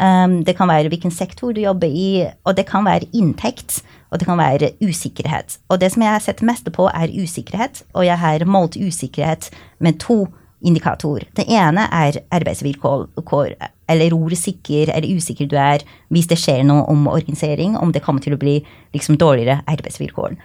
Um, 0.01 0.41
det 0.45 0.57
kan 0.57 0.71
være 0.71 0.89
hvilken 0.89 1.13
sektor 1.13 1.53
du 1.53 1.61
jobber 1.61 1.91
i, 1.93 2.25
og 2.49 2.57
det 2.57 2.65
kan 2.71 2.87
være 2.87 3.11
inntekt 3.13 3.83
og 4.11 4.19
det 4.19 4.27
kan 4.27 4.39
være 4.39 4.73
usikkerhet. 4.83 5.59
Og 5.69 5.81
det 5.81 5.93
som 5.93 6.03
jeg 6.03 6.15
har 6.15 6.23
sett 6.25 6.43
mest 6.47 6.69
på, 6.75 6.89
er 6.91 7.15
usikkerhet, 7.15 7.85
og 7.95 8.07
jeg 8.07 8.19
har 8.19 8.45
målt 8.47 8.77
usikkerhet 8.77 9.51
med 9.79 10.01
to 10.03 10.27
indikatorer. 10.61 11.25
Det 11.37 11.47
ene 11.49 11.87
er 11.93 12.19
arbeidsvilkår, 12.31 13.07
eller 13.89 14.17
hvor 14.17 14.35
sikker 14.37 14.93
eller 14.95 15.17
usikker 15.17 15.49
du 15.49 15.57
er 15.57 15.85
hvis 16.13 16.29
det 16.29 16.39
skjer 16.39 16.65
noe 16.69 16.85
om 16.91 17.07
organisering, 17.09 17.79
om 17.79 17.93
det 17.93 18.03
kommer 18.03 18.21
til 18.21 18.37
å 18.37 18.41
bli 18.41 18.59
liksom 18.93 19.17
dårligere 19.17 19.63
arbeidsvilkår. 19.71 20.37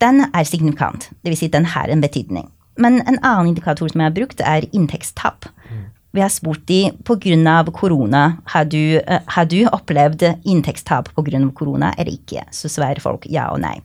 Den 0.00 0.24
er 0.32 0.44
signifikant, 0.48 1.10
dvs. 1.22 1.44
Si 1.44 1.50
den 1.52 1.68
har 1.74 1.90
en 1.90 2.00
betydning. 2.02 2.48
Men 2.80 3.02
en 3.02 3.20
annen 3.20 3.52
indikator 3.52 3.90
som 3.90 4.00
jeg 4.00 4.08
har 4.08 4.16
brukt, 4.16 4.40
er 4.40 4.68
inntektstap. 4.72 5.50
Mm 5.68 5.90
vi 6.12 6.20
har 6.20 6.28
spurt 6.28 6.66
de 6.68 6.92
pga. 7.04 7.64
korona, 7.72 8.36
har 8.44 8.64
du, 8.64 9.00
uh, 9.00 9.20
har 9.26 9.44
du 9.44 9.66
opplevd 9.66 10.22
inntektstap 10.44 11.14
pga. 11.14 11.50
korona 11.54 11.94
eller 11.98 12.12
ikke? 12.12 12.44
Så 12.50 12.68
svarer 12.68 13.00
folk 13.00 13.26
ja 13.26 13.50
og 13.50 13.60
nei. 13.60 13.80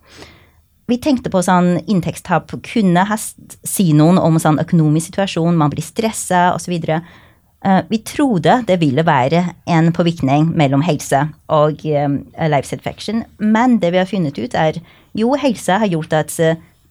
Vi 0.88 0.98
tenkte 1.04 1.30
på 1.30 1.42
sånn 1.44 1.82
inntektstap 1.88 2.54
kunne 2.64 3.04
ha, 3.04 3.18
si 3.18 3.92
noen 3.92 4.18
om 4.18 4.40
sånn 4.40 4.60
økonomisk 4.60 5.12
situasjon, 5.12 5.58
man 5.58 5.72
blir 5.74 5.84
stressa 5.84 6.54
osv. 6.56 6.78
Eh, 6.78 7.82
vi 7.90 8.00
trodde 8.08 8.62
det 8.68 8.78
ville 8.80 9.04
være 9.04 9.42
en 9.68 9.92
påvirkning 9.92 10.48
mellom 10.56 10.86
helse 10.88 11.26
og 11.52 11.84
um, 11.84 12.22
life 12.40 12.70
satisfaction, 12.70 13.26
men 13.40 13.80
det 13.82 13.92
vi 13.92 14.00
har 14.00 14.08
funnet 14.08 14.40
ut, 14.40 14.56
er 14.56 14.80
jo, 15.18 15.34
helse 15.36 15.76
har 15.82 15.92
gjort 15.92 16.14
at 16.14 16.38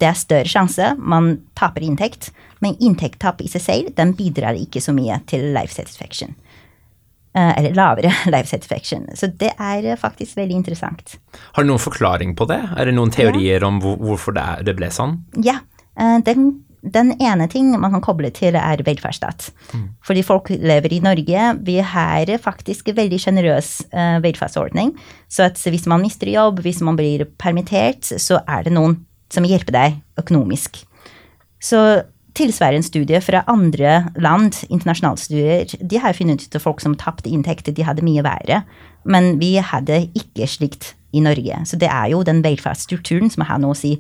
det 0.01 0.09
er 0.11 0.19
større 0.19 0.51
sjanse, 0.51 0.95
man 0.99 1.37
taper 1.59 1.85
inntekt. 1.87 2.31
Men 2.65 2.77
inntekttap 2.81 3.43
i 3.45 3.51
seg 3.53 3.63
selv 3.65 3.95
den 3.97 4.15
bidrar 4.17 4.57
ikke 4.57 4.81
så 4.85 4.95
mye 4.97 5.21
til 5.29 5.51
life 5.57 5.75
satisfaction. 5.75 6.35
Eh, 7.37 7.59
eller 7.59 7.75
lavere 7.77 8.13
life 8.35 8.49
satisfaction. 8.49 9.09
Så 9.15 9.29
det 9.29 9.53
er 9.61 9.85
eh, 9.85 9.99
faktisk 10.01 10.39
veldig 10.39 10.57
interessant. 10.63 11.19
Har 11.53 11.65
du 11.65 11.73
noen 11.73 11.83
forklaring 11.83 12.33
på 12.37 12.49
det? 12.49 12.63
Er 12.77 12.89
det 12.89 12.95
noen 12.97 13.13
teorier 13.13 13.61
ja. 13.61 13.69
om 13.69 13.81
hvorfor 13.83 14.37
det, 14.37 14.77
ble 14.79 14.89
sånn? 14.93 15.19
Ja. 15.45 15.59
Eh, 16.01 16.17
den, 16.25 16.49
den, 16.81 17.13
ene 17.21 17.49
ting 17.53 17.75
man 17.77 17.93
kan 17.93 18.05
koble 18.05 18.31
til, 18.33 18.57
er 18.57 18.81
velferdsstat. 18.87 19.51
Mm. 19.75 19.85
Fordi 20.09 20.25
folk 20.25 20.49
lever 20.55 20.97
i 20.97 21.03
Norge. 21.05 21.51
Vi 21.67 21.77
har 21.93 22.33
faktisk 22.41 22.89
en 22.89 23.01
veldig 23.03 23.21
sjenerøs 23.21 23.75
velferdsordning. 24.25 24.95
Så 25.29 25.51
hvis 25.69 25.85
man 25.93 26.05
mister 26.05 26.33
jobb, 26.33 26.65
hvis 26.65 26.81
man 26.85 26.97
blir 26.97 27.29
permittert, 27.37 28.07
så 28.17 28.41
er 28.49 28.65
det 28.65 28.73
noen 28.79 28.97
som 29.33 29.47
hjelper 29.47 29.75
deg 29.75 29.97
økonomisk. 30.21 30.83
Så 31.63 31.81
tilsvarende 32.37 32.85
studie 32.85 33.21
fra 33.25 33.43
andre 33.49 34.11
land, 34.21 34.59
internasjonale 34.69 35.21
studier, 35.21 35.73
de 35.81 36.01
har 36.03 36.17
funnet 36.17 36.45
ut 36.45 36.59
at 36.59 36.63
folk 36.63 36.83
som 36.85 36.97
tapte 36.99 37.31
inntekter, 37.33 37.73
de 37.73 37.87
hadde 37.87 38.05
mye 38.05 38.25
verre. 38.27 38.63
Men 39.09 39.37
vi 39.41 39.57
hadde 39.63 40.07
ikke 40.19 40.49
slikt 40.51 40.93
i 41.17 41.23
Norge. 41.25 41.63
Så 41.65 41.79
det 41.81 41.89
er 41.89 42.11
jo 42.13 42.25
den 42.27 42.43
velferdsstrukturen 42.45 43.33
som 43.33 43.47
har 43.49 43.61
noe 43.63 43.77
å 43.77 43.79
si. 43.79 43.97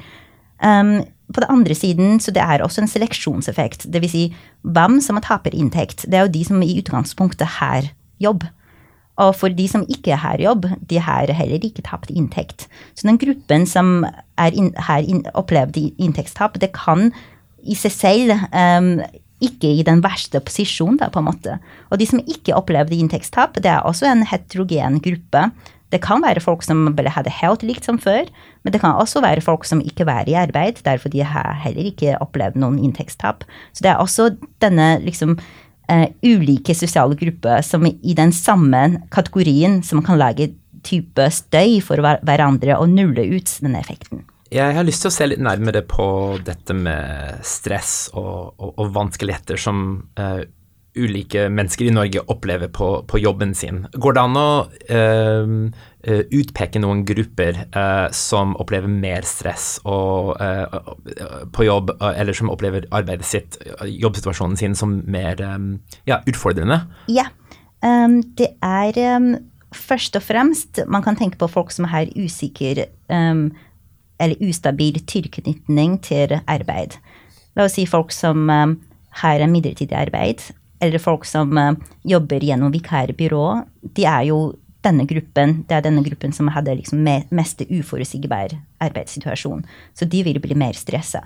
Um, 0.60 0.98
på 1.32 1.42
den 1.42 1.50
andre 1.50 1.74
siden, 1.74 2.20
så 2.22 2.30
det 2.30 2.42
er 2.44 2.62
også 2.62 2.84
en 2.84 2.90
seleksjonseffekt. 2.90 3.88
Vil 3.94 4.10
si, 4.10 4.24
hvem 4.62 5.00
som 5.02 5.18
taper 5.22 5.56
inntekt, 5.56 6.04
det 6.06 6.18
er 6.18 6.26
jo 6.26 6.34
de 6.36 6.44
som 6.46 6.62
i 6.62 6.76
utgangspunktet 6.78 7.58
har 7.58 7.88
jobb. 8.22 8.46
Og 9.22 9.32
for 9.38 9.52
de 9.52 9.66
som 9.70 9.84
ikke 9.88 10.18
har 10.20 10.42
jobb, 10.42 10.66
de 10.90 11.00
har 11.00 11.30
heller 11.32 11.62
ikke 11.64 11.84
tapt 11.86 12.10
inntekt. 12.12 12.66
Så 12.94 13.08
den 13.08 13.20
gruppen 13.20 13.64
som 13.68 14.04
in, 14.52 14.72
har 14.88 15.04
in, 15.04 15.22
opplevd 15.34 15.78
inntektstap, 15.96 16.58
det 16.60 16.74
kan 16.76 17.08
i 17.66 17.76
seg 17.78 17.94
selv 17.94 18.34
um, 18.52 18.98
ikke 19.42 19.70
i 19.80 19.84
den 19.84 20.02
verste 20.04 20.40
posisjonen, 20.44 21.00
da, 21.00 21.08
på 21.12 21.20
en 21.20 21.28
måte. 21.28 21.56
Og 21.90 22.00
de 22.00 22.08
som 22.08 22.22
ikke 22.24 22.56
opplevde 22.56 22.96
inntektstap, 22.96 23.56
det 23.60 23.72
er 23.72 23.88
også 23.88 24.08
en 24.08 24.24
heterogen 24.28 25.00
gruppe. 25.04 25.48
Det 25.92 26.00
kan 26.02 26.22
være 26.24 26.42
folk 26.42 26.64
som 26.66 26.88
bare 26.98 27.12
hadde 27.14 27.32
helt 27.38 27.62
likt 27.66 27.86
som 27.86 27.98
før, 28.02 28.26
men 28.64 28.74
det 28.74 28.80
kan 28.82 28.98
også 28.98 29.22
være 29.22 29.44
folk 29.44 29.64
som 29.68 29.80
ikke 29.84 30.06
var 30.08 30.26
i 30.28 30.34
arbeid, 30.38 30.82
derfor 30.84 31.12
de 31.12 31.22
har 31.22 31.60
heller 31.62 31.92
ikke 31.92 32.16
opplevd 32.24 32.58
noen 32.58 32.80
inntektstap. 32.82 33.46
Så 33.72 33.86
det 33.86 33.92
er 33.92 34.02
også 34.02 34.32
denne 34.64 34.96
liksom 35.04 35.36
uh, 35.92 36.06
ulike 36.22 36.74
sosiale 36.76 37.18
grupper 37.18 37.64
som 37.66 37.86
i 37.86 38.14
den 38.16 38.32
samme 38.34 39.02
kategorien 39.14 39.82
som 39.86 40.02
kan 40.06 40.20
lage 40.20 40.52
type 40.86 41.28
støy 41.34 41.80
for 41.84 41.98
hverandre 41.98 42.78
og 42.78 42.90
nulle 42.92 43.26
ut 43.34 43.52
denne 43.62 43.82
effekten. 43.82 44.24
Jeg 44.52 44.76
har 44.76 44.86
lyst 44.86 45.02
til 45.02 45.10
å 45.10 45.16
se 45.16 45.26
litt 45.26 45.42
nærmere 45.42 45.82
på 45.82 46.06
dette 46.46 46.74
med 46.76 47.40
stress 47.46 48.12
og, 48.14 48.54
og, 48.62 48.76
og 48.78 48.92
vanskeligheter 48.94 49.58
som 49.58 49.80
uh, 50.20 50.44
ulike 50.96 51.46
mennesker 51.52 51.88
i 51.88 51.94
Norge 51.94 52.22
opplever 52.32 52.70
på, 52.72 52.88
på, 53.08 53.20
jobben 53.20 53.54
sin. 53.54 53.84
Går 53.92 54.16
det 54.16 54.22
an 54.22 54.38
å 54.40 54.48
eh, 54.88 56.22
utpeke 56.36 56.80
noen 56.82 57.04
grupper 57.08 57.62
eh, 57.66 58.06
som 58.14 58.54
opplever 58.62 58.90
mer 58.90 59.26
stress 59.26 59.76
og, 59.84 60.36
på 61.52 61.66
jobb, 61.66 61.92
eller 62.00 62.36
som 62.36 62.52
opplever 62.52 62.86
arbeidet 62.94 63.26
sitt, 63.28 63.58
jobbsituasjonen 63.82 64.56
sin, 64.58 64.76
som 64.78 65.00
mer 65.10 65.40
um, 65.42 65.76
ja, 66.08 66.20
utfordrende? 66.28 66.82
Ja, 67.12 67.28
um, 67.84 68.20
det 68.38 68.52
er 68.64 69.00
um, 69.16 69.30
først 69.74 70.16
og 70.16 70.24
fremst 70.24 70.80
Man 70.88 71.04
kan 71.04 71.18
tenke 71.18 71.38
på 71.40 71.48
folk 71.50 71.72
som 71.74 71.88
har 71.90 72.10
usikker 72.16 72.86
um, 73.12 73.48
eller 74.22 74.40
ustabil 74.48 75.00
tilknytning 75.08 75.98
til 76.04 76.38
arbeid. 76.46 76.96
La 77.56 77.66
oss 77.66 77.76
si 77.76 77.86
folk 77.88 78.12
som 78.14 78.48
um, 78.50 78.76
har 79.22 79.42
en 79.42 79.52
midlertidig 79.52 79.96
arbeid, 79.96 80.44
eller 80.80 81.02
folk 81.02 81.26
som 81.28 81.52
uh, 81.58 81.72
jobber 82.04 82.44
gjennom 82.44 82.72
vikarbyrå. 82.74 83.44
De 83.96 84.06
er 84.08 84.28
jo 84.30 84.40
denne 84.86 85.06
gruppen, 85.08 85.60
det 85.66 85.78
er 85.78 85.84
denne 85.86 86.04
gruppen 86.06 86.34
som 86.34 86.50
hadde 86.54 86.76
liksom 86.78 87.02
mest 87.34 87.62
uforutsigbar 87.66 88.54
arbeidssituasjon. 88.84 89.64
Så 89.96 90.06
de 90.10 90.22
vil 90.26 90.38
bli 90.42 90.58
mer 90.58 90.78
stressa. 90.78 91.24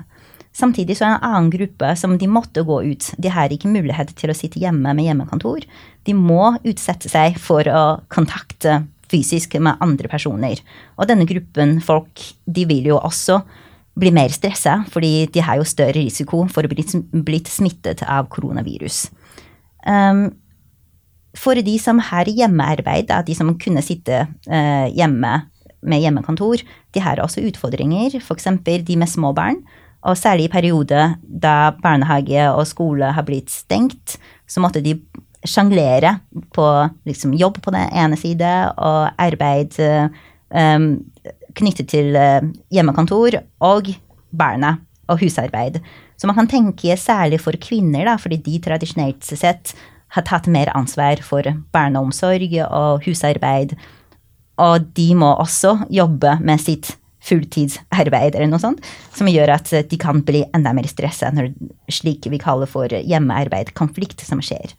Samtidig 0.57 0.97
så 0.99 1.07
er 1.07 1.12
det 1.12 1.19
en 1.21 1.28
annen 1.28 1.50
gruppe 1.52 1.90
som 1.99 2.16
de 2.19 2.26
måtte 2.30 2.64
gå 2.66 2.80
ut. 2.88 3.11
De 3.19 3.30
har 3.30 3.52
ikke 3.52 3.71
mulighet 3.71 4.14
til 4.19 4.33
å 4.33 4.37
sitte 4.37 4.59
hjemme 4.62 4.95
med 4.97 5.07
hjemmekontor. 5.07 5.66
De 6.07 6.14
må 6.16 6.57
utsette 6.66 7.11
seg 7.11 7.38
for 7.38 7.69
å 7.71 7.85
kontakte 8.11 8.80
fysisk 9.11 9.57
med 9.62 9.78
andre 9.83 10.11
personer. 10.11 10.62
Og 10.99 11.11
denne 11.11 11.26
gruppen 11.28 11.78
folk, 11.85 12.23
de 12.47 12.66
vil 12.71 12.90
jo 12.90 12.99
også 12.99 13.40
bli 14.00 14.12
mer 14.14 14.33
stressa, 14.33 14.80
fordi 14.90 15.28
de 15.35 15.42
har 15.45 15.59
jo 15.59 15.66
større 15.66 15.99
risiko 15.99 16.45
for 16.50 16.66
å 16.66 16.71
bli 16.71 17.42
smittet 17.47 18.04
av 18.07 18.30
koronavirus. 18.33 19.09
Um, 19.87 20.30
for 21.38 21.54
de 21.54 21.76
som 21.78 22.00
har 22.02 22.28
hjemmearbeid, 22.28 23.12
de 23.26 23.37
som 23.38 23.52
kunne 23.60 23.82
sitte 23.87 24.25
uh, 24.26 24.87
hjemme 24.90 25.34
med 25.80 26.02
hjemmekontor, 26.02 26.62
de 26.92 27.02
har 27.02 27.22
også 27.22 27.44
utfordringer, 27.49 28.18
f.eks. 28.20 28.49
de 28.66 28.96
med 28.99 29.08
små 29.08 29.32
barn. 29.37 29.62
Og 30.02 30.16
særlig 30.16 30.49
i 30.49 30.52
perioder 30.52 31.14
da 31.22 31.72
barnehage 31.82 32.46
og 32.50 32.66
skole 32.68 33.12
har 33.12 33.25
blitt 33.26 33.52
stengt, 33.52 34.16
så 34.49 34.60
måtte 34.60 34.80
de 34.84 34.96
sjanglere 35.44 36.18
på 36.52 36.66
liksom, 37.08 37.34
jobb 37.37 37.60
på 37.64 37.72
den 37.72 37.92
ene 37.96 38.16
side 38.20 38.49
og 38.76 39.12
arbeid 39.20 39.76
um, 40.52 40.92
knyttet 41.56 41.88
til 41.92 42.16
uh, 42.16 42.44
hjemmekontor 42.72 43.40
og 43.64 43.92
barna 44.32 44.78
og 45.10 45.20
husarbeid. 45.20 45.80
Så 46.21 46.29
man 46.29 46.37
kan 46.37 46.50
tenke 46.50 46.97
særlig 47.00 47.41
for 47.41 47.57
kvinner, 47.57 48.05
da, 48.05 48.19
fordi 48.21 48.37
de 48.45 48.59
tradisjonelt 48.61 49.25
sett 49.25 49.73
har 50.12 50.27
tatt 50.29 50.50
mer 50.53 50.69
ansvar 50.77 51.23
for 51.25 51.47
barneomsorg 51.73 52.53
og 52.67 53.07
husarbeid. 53.07 53.73
Og 54.61 54.91
de 54.99 55.15
må 55.17 55.31
også 55.41 55.79
jobbe 55.89 56.37
med 56.45 56.61
sitt 56.61 56.93
fulltidsarbeid 57.25 58.35
eller 58.35 58.49
noe 58.50 58.61
sånt, 58.61 58.85
som 59.17 59.29
gjør 59.29 59.55
at 59.57 59.73
de 59.89 59.99
kan 60.00 60.21
bli 60.27 60.43
enda 60.57 60.73
mer 60.77 60.89
stressa 60.89 61.33
når 61.33 61.53
slik 61.93 62.29
vi 62.33 62.41
kaller 62.41 62.69
for 62.69 62.93
hjemmearbeid, 62.93 63.73
konflikt, 63.77 64.25
som 64.25 64.45
skjer. 64.45 64.73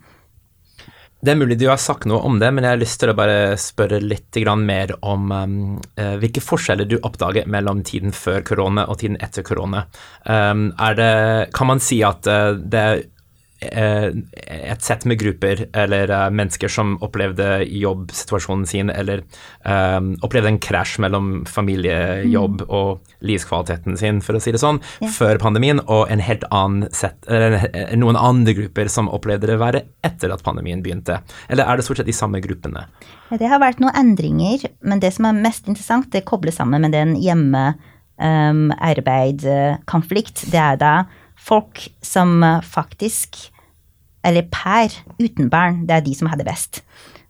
Det 1.21 1.35
er 1.35 1.37
mulig 1.37 1.59
du 1.61 1.67
har 1.69 1.77
sagt 1.77 2.07
noe 2.09 2.17
om 2.25 2.39
det, 2.41 2.49
men 2.49 2.65
jeg 2.65 2.73
har 2.73 2.81
lyst 2.81 2.97
til 3.01 3.11
å 3.11 3.17
bare 3.17 3.53
spørre 3.61 3.99
litt 4.01 4.37
mer 4.57 4.95
om 5.05 5.29
um, 5.29 5.53
uh, 5.99 6.15
hvilke 6.17 6.41
forskjeller 6.41 6.89
du 6.89 6.97
oppdager 6.97 7.45
mellom 7.45 7.83
tiden 7.85 8.09
før 8.11 8.41
korona 8.41 8.87
og 8.89 8.97
tiden 9.03 9.19
etter 9.21 9.45
korona. 9.45 9.85
Um, 10.25 10.71
kan 11.53 11.69
man 11.69 11.79
si 11.83 12.01
at 12.01 12.25
uh, 12.25 12.57
det 12.57 12.81
er 12.81 13.03
et 13.61 14.81
sett 14.81 15.03
med 15.05 15.19
grupper 15.21 15.67
eller 15.77 16.09
mennesker 16.33 16.71
som 16.71 16.95
opplevde 17.05 17.61
jobbsituasjonen 17.69 18.65
sin, 18.65 18.89
eller 18.89 19.21
opplevde 20.25 20.49
en 20.49 20.57
krasj 20.61 20.97
mellom 21.03 21.43
familiejobb 21.45 22.63
mm. 22.63 22.71
og 22.73 23.21
livskvaliteten 23.21 23.99
sin, 24.01 24.23
for 24.25 24.37
å 24.37 24.41
si 24.41 24.53
det 24.55 24.61
sånn, 24.63 24.81
ja. 25.03 25.11
før 25.13 25.37
pandemien, 25.43 25.83
og 25.85 26.09
en 26.09 26.23
helt 26.25 26.47
annen 26.49 26.89
set, 26.95 27.21
noen 27.93 28.17
andre 28.17 28.57
grupper 28.57 28.89
som 28.91 29.11
opplevde 29.13 29.51
det 29.51 29.59
verre 29.61 29.85
etter 30.05 30.33
at 30.33 30.43
pandemien 30.45 30.81
begynte? 30.81 31.21
Eller 31.47 31.69
er 31.69 31.77
det 31.77 31.85
stort 31.85 32.01
sett 32.01 32.09
de 32.09 32.17
samme 32.17 32.41
gruppene? 32.41 32.87
Det 33.29 33.47
har 33.47 33.61
vært 33.61 33.81
noen 33.83 33.95
endringer, 33.95 34.65
men 34.81 35.03
det 35.03 35.13
som 35.15 35.29
er 35.29 35.37
mest 35.37 35.69
interessant, 35.69 36.09
det 36.11 36.25
kobles 36.25 36.57
sammen 36.57 36.81
med 36.81 36.97
den 36.97 37.13
hjemme 37.21 37.75
um, 38.17 38.69
arbeid, 38.81 39.45
konflikt, 39.85 40.47
det 40.49 40.61
er 40.61 40.81
da 40.81 40.95
folk 41.41 41.87
som 42.05 42.41
faktisk 42.65 43.50
Eller 44.23 44.47
per 44.53 44.93
uten 45.19 45.49
barn, 45.49 45.85
det 45.87 45.97
er 45.97 46.05
de 46.05 46.15
som 46.17 46.29
har 46.31 46.39
det 46.39 46.47
best. 46.47 46.81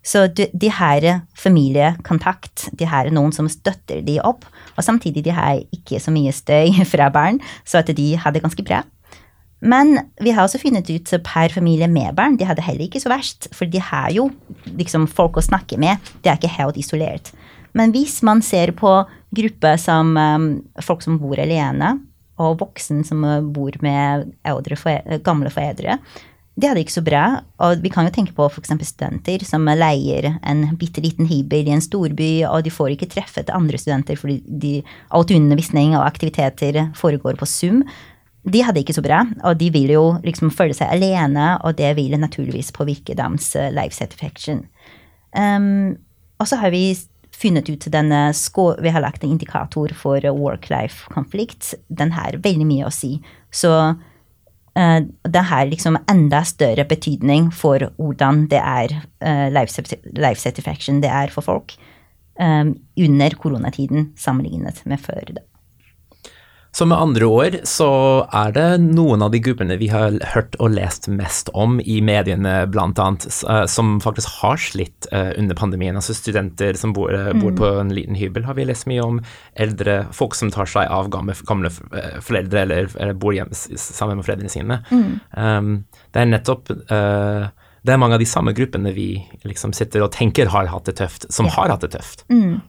Så 0.02 0.26
de, 0.34 0.48
de 0.52 0.70
har 0.74 1.04
familiekontakt, 1.38 2.68
de 2.74 2.88
har 2.90 3.10
noen 3.14 3.32
som 3.34 3.48
støtter 3.50 4.02
de 4.02 4.18
opp, 4.20 4.44
og 4.74 4.82
samtidig 4.82 5.22
de 5.28 5.34
har 5.36 5.60
ikke 5.74 6.00
så 6.02 6.14
mye 6.14 6.34
støy 6.34 6.74
fra 6.92 7.08
barn, 7.14 7.38
så 7.64 7.80
at 7.82 7.92
de 7.96 8.08
har 8.18 8.34
det 8.34 8.42
ganske 8.44 8.66
bra. 8.66 8.82
Men 9.62 9.94
vi 10.18 10.32
har 10.34 10.42
også 10.42 10.58
funnet 10.58 10.90
ut 10.90 11.10
per 11.22 11.54
familie 11.54 11.86
med 11.86 12.16
barn, 12.18 12.34
de 12.36 12.48
har 12.48 12.58
det 12.58 12.66
heller 12.66 12.88
ikke 12.88 13.00
så 13.02 13.12
verst, 13.12 13.46
for 13.54 13.70
de 13.70 13.78
har 13.78 14.10
jo 14.10 14.26
liksom 14.66 15.06
folk 15.06 15.38
å 15.38 15.44
snakke 15.46 15.78
med, 15.78 16.02
de 16.22 16.32
er 16.32 16.40
ikke 16.40 16.56
helt 16.56 16.80
isolert. 16.82 17.30
Men 17.78 17.94
hvis 17.94 18.18
man 18.26 18.42
ser 18.44 18.74
på 18.76 18.90
grupper 19.32 19.78
som 19.80 20.16
um, 20.18 20.48
folk 20.82 21.04
som 21.06 21.20
bor 21.22 21.38
alene, 21.40 21.94
og 22.42 22.58
voksen 22.58 23.04
som 23.06 23.22
uh, 23.22 23.38
bor 23.54 23.76
med 23.84 24.32
eldre, 24.50 24.98
gamle 25.22 25.52
foreldre, 25.54 26.00
er 26.68 26.76
det 26.76 26.84
ikke 26.84 26.98
så 26.98 27.04
bra. 27.04 27.24
Og 27.64 27.80
vi 27.84 27.90
kan 27.92 28.06
jo 28.06 28.12
tenke 28.12 28.34
på 28.36 28.46
f.eks. 28.50 28.74
studenter 28.84 29.44
som 29.48 29.64
leier 29.64 30.34
en 30.36 30.64
bitte 30.76 31.00
liten 31.04 31.28
hybel 31.30 31.70
i 31.70 31.74
en 31.76 31.84
storby, 31.84 32.44
og 32.48 32.64
de 32.66 32.72
får 32.72 32.92
ikke 32.94 33.08
treffet 33.14 33.52
andre 33.54 33.80
studenter 33.80 34.20
fordi 34.20 34.40
de, 34.44 34.72
alt 35.16 35.32
undervisning 35.32 35.96
og 35.96 36.04
aktiviteter 36.04 36.90
foregår 36.98 37.40
på 37.40 37.48
Zoom. 37.48 37.80
De 38.42 38.60
hadde 38.66 38.82
ikke 38.82 38.96
så 38.96 39.04
bra, 39.04 39.22
og 39.46 39.56
de 39.60 39.70
vil 39.72 39.94
jo 39.94 40.04
liksom 40.26 40.50
føle 40.52 40.74
seg 40.74 40.90
alene, 40.90 41.54
og 41.62 41.78
det 41.78 41.94
vil 41.96 42.18
naturligvis 42.18 42.72
påvirke 42.74 43.14
deres 43.16 43.52
uh, 43.54 43.70
life 43.70 43.94
satisfaction. 43.94 44.64
Um, 45.32 45.94
og 46.42 46.50
så 46.50 46.58
har 46.58 46.74
vi 46.74 46.90
funnet 47.32 47.70
ut 47.70 47.86
denne 47.90 48.32
Vi 48.82 48.90
har 48.92 49.00
lagt 49.00 49.24
en 49.24 49.30
indikator 49.30 49.94
for 49.94 50.20
work-life-konflikt. 50.20 51.74
Den 51.88 52.12
har 52.12 52.42
veldig 52.42 52.66
mye 52.66 52.86
å 52.86 52.92
si. 52.92 53.22
Så 53.50 53.70
det 54.74 55.42
har 55.50 55.66
liksom 55.68 55.98
enda 56.08 56.42
større 56.48 56.86
betydning 56.88 57.50
for 57.52 57.90
hvordan 57.98 58.46
det 58.48 58.60
er 58.60 58.94
uh, 59.20 59.48
life, 59.52 60.40
satisfaction 60.40 61.02
det 61.02 61.10
er 61.12 61.32
for 61.34 61.44
folk 61.44 61.74
um, 62.40 62.74
under 62.96 63.36
koronatiden 63.36 64.12
sammenlignet 64.16 64.80
med 64.88 65.02
før. 65.02 65.34
da. 65.36 65.44
Så 66.72 66.86
med 66.88 66.98
andre 66.98 67.26
ord 67.28 67.56
så 67.68 67.86
er 68.32 68.52
det 68.56 68.66
noen 68.80 69.20
av 69.24 69.34
de 69.34 69.42
gruppene 69.44 69.76
vi 69.76 69.90
har 69.92 70.14
hørt 70.32 70.56
og 70.56 70.72
lest 70.72 71.04
mest 71.12 71.50
om 71.52 71.76
i 71.84 71.98
mediene, 72.04 72.62
blant 72.72 73.00
annet, 73.02 73.26
eh, 73.44 73.66
som 73.68 73.98
faktisk 74.00 74.40
har 74.40 74.56
slitt 74.56 75.08
eh, 75.12 75.34
under 75.36 75.58
pandemien. 75.58 75.98
Altså 76.00 76.16
studenter 76.16 76.78
som 76.80 76.94
bor, 76.96 77.12
eh, 77.12 77.34
bor 77.36 77.52
mm. 77.52 77.58
på 77.60 77.72
en 77.82 77.92
liten 77.92 78.16
hybel, 78.16 78.46
har 78.48 78.56
vi 78.56 78.64
lest 78.70 78.88
mye 78.88 79.04
om. 79.04 79.20
Eldre 79.52 79.98
folk 80.16 80.36
som 80.38 80.52
tar 80.54 80.70
seg 80.70 80.88
av 80.88 81.12
gamle, 81.12 81.36
gamle 81.48 81.72
foreldre 81.72 82.64
eller, 82.64 82.88
eller, 82.96 83.20
bor 83.20 83.36
hjemme 83.36 83.52
sammen 83.52 84.22
med 84.22 84.24
foreldrene 84.24 84.52
sine. 84.52 84.80
Mm. 84.88 85.10
Um, 85.36 85.74
det 86.12 86.24
er 86.24 86.32
nettopp 86.32 86.72
uh, 86.72 87.52
det 87.82 87.92
er 87.92 87.98
mange 87.98 88.16
av 88.16 88.22
de 88.22 88.28
samme 88.30 88.54
gruppene 88.54 88.92
vi 88.94 89.08
liksom 89.44 89.74
sitter 89.74 90.04
og 90.04 90.12
tenker 90.14 90.48
har 90.54 90.70
hatt 90.70 90.86
det 90.86 90.96
tøft, 91.00 91.26
som 91.34 91.48
ja. 91.48 91.56
har 91.56 91.72
hatt 91.74 91.84
det 91.84 91.92
tøft. 91.96 92.22
Mm. 92.30 92.60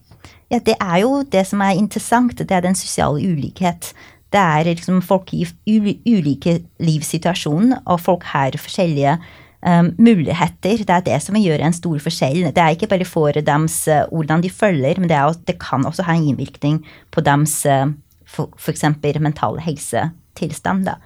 Ja, 0.52 0.60
det 0.60 0.76
er 0.80 0.98
jo 1.04 1.22
det 1.24 1.46
som 1.50 1.62
er 1.66 1.78
interessant. 1.80 2.38
Det 2.38 2.52
er 2.52 2.66
den 2.66 2.76
sosiale 2.76 3.22
ulikhet. 3.22 3.94
Det 4.34 4.42
er 4.42 4.66
liksom 4.66 5.02
folk 5.06 5.32
i 5.34 5.46
ulike 5.70 6.60
livssituasjoner, 6.82 7.84
og 7.86 8.02
folk 8.02 8.26
har 8.32 8.58
forskjellige 8.58 9.18
um, 9.62 9.92
muligheter. 9.98 10.82
Det 10.82 10.96
er 10.96 11.06
det 11.06 11.20
som 11.22 11.38
gjør 11.38 11.64
en 11.64 11.76
stor 11.76 12.02
forskjell. 12.02 12.48
Det 12.50 12.64
er 12.64 12.76
ikke 12.76 12.90
bare 12.92 13.08
for 13.08 13.32
deres 13.34 13.78
uh, 13.88 14.06
hvordan 14.10 14.44
de 14.44 14.50
følger, 14.50 15.00
men 15.00 15.10
det, 15.10 15.18
er, 15.18 15.38
det, 15.48 15.60
kan 15.62 15.86
også 15.86 16.08
ha 16.08 16.18
en 16.18 16.28
innvirkning 16.34 16.82
på 17.14 17.22
deres 17.22 17.60
uh, 17.70 17.94
f.eks. 18.26 18.86
mentale 19.22 19.62
helsetilstand. 19.62 20.90
Da. 20.90 20.98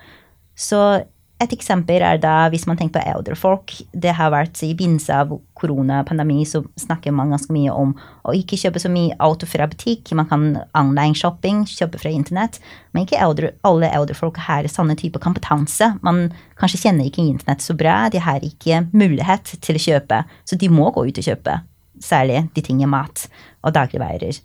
Så 0.56 1.04
et 1.38 1.52
eksempel 1.54 2.02
er 2.02 2.17
da 2.17 2.47
hvis 2.50 2.65
man 2.65 2.80
tenker 2.80 2.97
på 2.97 3.10
eldre 3.12 3.36
folk. 3.38 3.73
Det 3.93 4.15
har 4.17 4.32
vært 4.34 4.58
I 4.65 4.71
begynnelsen 4.73 5.19
av 5.19 5.36
koronapandemi 5.58 6.41
så 6.50 6.63
snakker 6.82 7.13
man 7.13 7.30
ganske 7.34 7.54
mye 7.54 7.73
om 7.73 7.91
å 8.26 8.34
ikke 8.34 8.58
kjøpe 8.58 8.82
så 8.82 8.89
mye 8.89 9.13
auto 9.21 9.45
fra 9.50 9.67
butikk. 9.69 10.15
Man 10.17 10.30
kan 10.32 10.47
online-shopping, 10.78 11.63
kjøpe 11.69 12.02
fra 12.02 12.13
internett. 12.13 12.58
Men 12.91 13.06
ikke 13.06 13.21
eldre, 13.21 13.54
alle 13.67 13.91
eldre 13.93 14.17
folk 14.17 14.41
har 14.47 14.69
sånne 14.71 14.97
type 14.97 15.21
kompetanse. 15.21 15.91
Man 16.06 16.32
kanskje 16.58 16.88
kjenner 16.88 17.06
ikke 17.06 17.26
internett 17.26 17.65
så 17.65 17.78
bra. 17.78 18.00
De 18.13 18.21
har 18.23 18.41
ikke 18.41 18.88
mulighet 18.97 19.60
til 19.62 19.78
å 19.78 19.86
kjøpe, 19.88 20.23
så 20.41 20.58
de 20.58 20.73
må 20.73 20.89
gå 20.95 21.06
ut 21.06 21.21
og 21.21 21.30
kjøpe. 21.30 21.60
Særlig 22.02 22.47
de 22.58 22.65
tingene 22.65 22.89
mat 22.89 23.28
og 23.62 23.78
dagligvarer. 23.78 24.41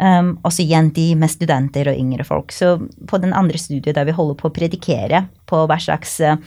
Um, 0.00 0.38
også 0.48 0.64
igjen 0.64 0.86
de 0.96 1.10
med 1.18 1.28
studenter 1.28 1.90
og 1.90 1.98
yngre 2.00 2.24
folk. 2.24 2.54
Så 2.56 2.78
på 3.08 3.18
den 3.20 3.34
andre 3.36 3.58
studiet 3.60 3.98
der 3.98 4.06
vi 4.08 4.16
holder 4.16 4.38
på 4.38 4.48
å 4.48 4.54
predikere 4.56 5.26
på 5.50 5.58
hva 5.68 5.76
slags 5.76 6.14
uh, 6.24 6.38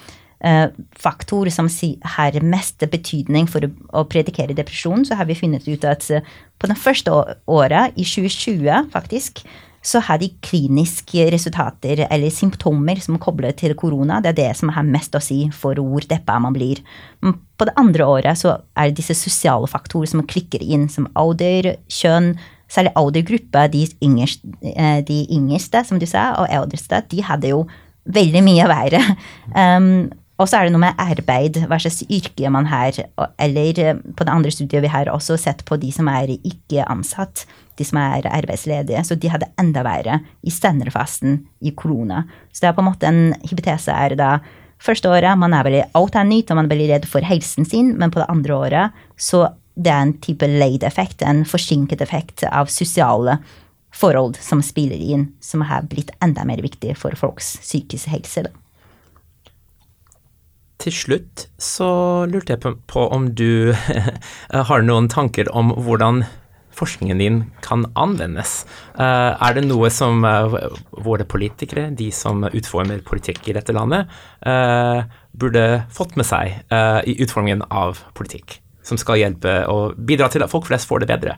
faktor 0.97 1.51
som 1.53 1.69
har 2.15 2.39
mest 2.41 2.81
betydning 2.81 3.45
for 3.45 3.69
å, 3.93 4.05
predikere 4.09 4.57
depresjon, 4.57 5.05
så 5.05 5.19
har 5.19 5.29
vi 5.29 5.37
funnet 5.37 5.67
ut 5.69 5.85
at 5.85 6.07
uh, 6.09 6.25
på 6.57 6.71
det 6.71 6.79
første 6.81 7.13
året, 7.45 7.93
i 7.93 8.07
2020 8.07 8.89
faktisk, 8.95 9.43
så 9.83 9.99
har 10.07 10.17
de 10.21 10.31
kliniske 10.41 11.27
resultater 11.33 12.05
eller 12.07 12.31
symptomer 12.33 13.01
som 13.03 13.17
er 13.17 13.21
koblet 13.21 13.59
til 13.59 13.75
korona. 13.77 14.21
Det 14.23 14.31
er 14.31 14.39
det 14.39 14.49
som 14.57 14.71
har 14.73 14.87
mest 14.87 15.13
å 15.13 15.21
si 15.21 15.43
for 15.53 15.77
hvor 15.77 16.07
deppa 16.09 16.39
man 16.41 16.55
blir. 16.55 16.79
Men 17.21 17.35
på 17.59 17.67
det 17.67 17.75
andre 17.77 18.07
året 18.07 18.39
så 18.39 18.55
er 18.79 18.89
det 18.89 19.01
disse 19.01 19.17
sosiale 19.19 19.67
faktorer 19.69 20.09
som 20.09 20.23
klikker 20.25 20.63
inn, 20.63 20.87
som 20.89 21.11
alder, 21.19 21.75
kjønn, 21.91 22.33
særlig 22.73 22.93
aldergruppa, 22.97 23.67
de, 23.69 23.85
eh, 24.73 24.99
de 25.05 25.19
yngste, 25.31 25.83
som 25.85 26.01
du 26.01 26.07
sa, 26.09 26.31
og 26.41 26.49
eldste, 26.49 27.03
de 27.11 27.23
hadde 27.25 27.53
jo 27.53 27.63
veldig 28.09 28.43
mye 28.43 28.67
verre. 28.67 29.01
Um, 29.53 30.09
og 30.41 30.49
så 30.49 30.59
er 30.59 30.67
det 30.67 30.73
noe 30.73 30.81
med 30.81 30.97
arbeid, 30.99 31.59
hva 31.69 31.77
slags 31.79 32.01
yrke 32.11 32.49
man 32.51 32.65
har. 32.71 32.97
Eller 33.41 33.79
eh, 33.79 33.99
på 34.17 34.25
det 34.25 34.33
andre 34.33 34.51
studiet 34.51 34.83
vi 34.83 34.91
har 34.91 35.11
også 35.13 35.37
sett 35.39 35.61
på 35.67 35.77
de 35.79 35.91
som 35.93 36.09
er 36.11 36.33
ikke 36.33 36.87
ansatt, 36.89 37.45
de 37.77 37.85
som 37.85 37.99
er 38.01 38.27
arbeidsledige. 38.27 39.03
Så 39.05 39.15
de 39.15 39.31
hadde 39.31 39.51
enda 39.61 39.85
verre 39.85 40.19
i 40.41 40.53
senderfasen 40.53 41.43
i 41.61 41.75
korona. 41.77 42.25
Så 42.51 42.63
det 42.65 42.71
er 42.71 42.75
på 42.77 42.83
en 42.83 42.89
måte 42.89 43.09
en 43.09 43.23
hypotese 43.45 43.93
er 43.93 44.17
da 44.19 44.35
Første 44.83 45.07
året 45.07 45.39
man 45.39 45.53
er 45.55 45.63
veldig 45.63 45.83
alt 45.95 46.15
er 46.19 46.25
nytt, 46.27 46.49
og 46.51 46.57
man 46.59 46.67
er 46.67 46.73
veldig 46.73 46.87
redd 46.89 47.05
for 47.07 47.23
helsen 47.23 47.63
sin, 47.63 47.93
men 47.95 48.11
på 48.11 48.19
det 48.19 48.25
andre 48.27 48.55
året 48.57 49.03
så 49.15 49.45
det 49.75 49.91
er 49.91 50.01
en 50.05 50.15
type 50.21 50.47
late 50.47 50.85
effekt, 50.87 51.21
en 51.21 51.43
forsinket 51.45 52.01
effekt 52.01 52.43
av 52.49 52.69
sosiale 52.71 53.39
forhold 53.93 54.37
som 54.41 54.61
spiller 54.65 54.97
inn, 54.97 55.29
som 55.41 55.63
har 55.69 55.87
blitt 55.89 56.11
enda 56.21 56.45
mer 56.45 56.61
viktig 56.61 56.95
for 56.97 57.15
folks 57.17 57.55
psykiske 57.61 58.13
helse. 58.13 58.45
Til 60.83 60.93
slutt 60.93 61.47
så 61.61 61.89
lurte 62.27 62.55
jeg 62.55 62.77
på 62.91 63.07
om 63.15 63.29
du 63.37 63.73
har 64.69 64.85
noen 64.85 65.09
tanker 65.11 65.49
om 65.55 65.71
hvordan 65.85 66.25
forskningen 66.73 67.21
din 67.21 67.39
kan 67.61 67.85
anvendes. 67.95 68.63
Eh, 68.97 69.31
er 69.37 69.55
det 69.55 69.65
noe 69.67 69.91
som 69.93 70.25
eh, 70.25 70.57
våre 71.05 71.25
politikere, 71.29 71.91
de 71.93 72.09
som 72.15 72.43
utformer 72.49 73.03
politikk 73.05 73.47
i 73.49 73.55
dette 73.57 73.75
landet, 73.75 74.09
eh, 74.41 75.05
burde 75.33 75.83
fått 75.93 76.17
med 76.19 76.27
seg 76.29 76.59
i 77.09 77.15
utformingen 77.23 77.63
av 77.73 78.03
politikk? 78.17 78.59
Som 78.83 78.99
skal 78.99 79.21
hjelpe 79.21 79.63
og 79.71 79.97
bidra 79.97 80.29
til 80.31 80.43
at 80.45 80.51
folk 80.51 80.67
flest 80.69 80.89
får 80.89 81.03
det 81.03 81.11
bedre? 81.13 81.37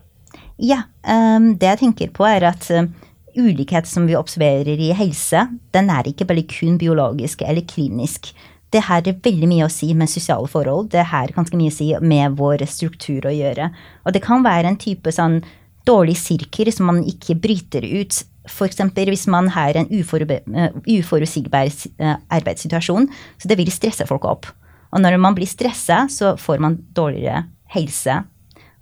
Ja, 0.62 0.86
um, 1.04 1.54
det 1.60 1.74
jeg 1.74 1.82
tenker 1.84 2.12
på 2.16 2.26
er 2.28 2.48
at 2.52 2.68
um, 2.72 2.90
ulikhet 3.36 3.88
som 3.90 4.08
vi 4.08 4.18
observerer 4.18 4.80
i 4.80 4.94
helse, 4.96 5.48
den 5.76 5.92
er 5.92 6.08
ikke 6.08 6.28
bare 6.30 6.46
kun 6.50 6.80
biologisk 6.82 7.44
eller 7.44 7.66
klinisk. 7.68 8.32
Det 8.72 8.82
har 8.88 9.06
veldig 9.06 9.48
mye 9.48 9.68
å 9.68 9.72
si 9.72 9.92
med 9.96 10.12
sosiale 10.12 10.50
forhold. 10.52 10.90
Det 10.96 11.06
har 11.12 11.34
ganske 11.36 11.58
mye 11.60 11.72
å 11.72 11.76
si 11.76 11.92
med 12.02 12.36
vår 12.40 12.66
struktur 12.68 13.28
å 13.28 13.36
gjøre. 13.36 13.70
Og 14.04 14.16
det 14.16 14.24
kan 14.26 14.44
være 14.44 14.72
en 14.72 14.80
type 14.80 15.12
sånn 15.16 15.42
dårlig 15.88 16.18
sirkel 16.20 16.72
som 16.74 16.90
man 16.90 17.04
ikke 17.08 17.38
bryter 17.40 17.86
ut. 17.86 18.24
F.eks. 18.46 18.82
hvis 18.96 19.28
man 19.32 19.50
har 19.56 19.78
en 19.80 19.88
uh, 19.90 20.68
uforutsigbar 20.86 21.72
uh, 22.02 22.18
arbeidssituasjon, 22.30 23.08
så 23.42 23.50
det 23.50 23.58
vil 23.60 23.72
stresse 23.74 24.06
folk 24.10 24.28
opp. 24.30 24.50
Og 24.94 25.02
når 25.04 25.18
man 25.22 25.36
blir 25.38 25.50
stressa, 25.50 26.06
så 26.12 26.36
får 26.40 26.62
man 26.64 26.78
dårligere 26.96 27.46
helse. 27.76 28.22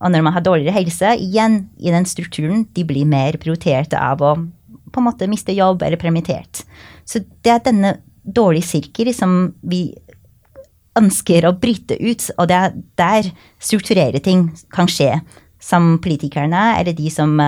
Og 0.03 0.11
når 0.11 0.25
man 0.25 0.35
har 0.35 0.43
dårligere 0.43 0.75
helse, 0.75 1.13
igjen 1.23 1.63
i 1.79 1.93
den 1.93 2.07
strukturen, 2.09 2.65
de 2.75 2.83
blir 2.87 3.07
mer 3.07 3.37
prioritert 3.41 3.95
av 3.97 4.23
å 4.23 4.35
på 4.93 5.01
en 5.01 5.07
måte 5.07 5.25
miste 5.25 5.55
jobb 5.55 5.81
eller 5.81 5.97
permittert. 5.97 6.61
Så 7.05 7.23
det 7.41 7.49
er 7.49 7.63
denne 7.65 7.95
dårlige 8.23 8.67
sirkel 8.67 9.09
som 9.15 9.53
vi 9.65 9.87
ønsker 10.99 11.47
å 11.47 11.55
bryte 11.57 11.97
ut, 11.97 12.27
og 12.37 12.49
det 12.51 12.59
er 12.59 12.75
der 12.99 13.31
strukturere 13.57 14.21
ting 14.23 14.51
kan 14.73 14.89
skje. 14.91 15.15
Som 15.63 15.95
politikerne, 16.03 16.75
eller 16.77 16.93
de 16.93 17.09
som 17.09 17.39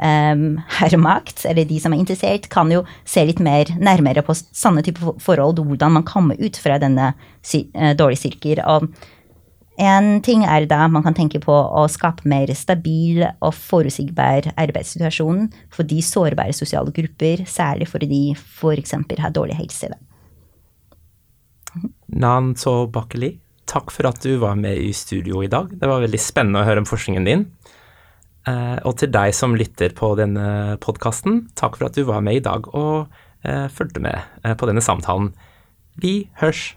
um, 0.00 0.60
herremakt, 0.78 1.44
eller 1.48 1.66
de 1.68 1.80
som 1.82 1.94
er 1.94 2.02
interessert, 2.02 2.48
kan 2.52 2.70
jo 2.72 2.82
se 3.08 3.24
litt 3.28 3.42
mer 3.42 3.70
nærmere 3.78 4.24
på 4.26 4.36
sanne 4.36 4.84
typer 4.86 5.16
forhold, 5.22 5.62
hvordan 5.66 5.98
man 5.98 6.06
kommer 6.08 6.38
ut 6.40 6.60
fra 6.60 6.78
denne 6.82 7.12
uh, 7.14 7.92
dårlige 7.98 8.24
sirkel. 8.24 8.62
Og 8.64 8.88
en 9.82 10.20
ting 10.24 10.44
er 10.44 10.66
da 10.68 10.84
man 10.92 11.04
kan 11.04 11.16
tenke 11.16 11.40
på 11.42 11.52
å 11.52 11.86
skape 11.90 12.28
mer 12.28 12.52
stabil 12.56 13.22
og 13.24 13.54
forutsigbar 13.56 14.52
arbeidssituasjon 14.60 15.46
for 15.72 15.88
de 15.88 16.02
sårbare 16.04 16.54
sosiale 16.56 16.92
grupper, 16.94 17.46
særlig 17.48 17.88
for 17.88 18.04
de 18.04 18.24
f.eks. 18.36 18.96
har 19.18 19.32
dårlig 19.32 19.56
helse. 19.60 19.92
Nanso 22.12 22.86
Bakkeli, 22.92 23.32
takk 23.64 23.90
for 23.94 24.10
at 24.10 24.20
du 24.20 24.36
var 24.42 24.58
med 24.60 24.76
i 24.76 24.92
studio 24.92 25.40
i 25.40 25.48
dag. 25.48 25.72
Det 25.72 25.88
var 25.88 26.04
veldig 26.04 26.20
spennende 26.20 26.60
å 26.60 26.68
høre 26.68 26.84
om 26.84 26.88
forskningen 26.88 27.28
din. 27.28 27.46
Eh, 28.48 28.78
og 28.82 28.96
til 28.98 29.12
deg 29.14 29.34
som 29.36 29.54
lytter 29.54 29.94
på 29.94 30.14
denne 30.18 30.76
podkasten, 30.82 31.44
takk 31.58 31.78
for 31.78 31.88
at 31.88 31.98
du 31.98 32.06
var 32.08 32.24
med 32.26 32.40
i 32.40 32.44
dag 32.44 32.66
og 32.74 33.06
eh, 33.46 33.68
fulgte 33.70 34.02
med 34.02 34.18
eh, 34.42 34.56
på 34.58 34.66
denne 34.70 34.82
samtalen. 34.82 35.30
Vi 36.02 36.26
hørs! 36.42 36.72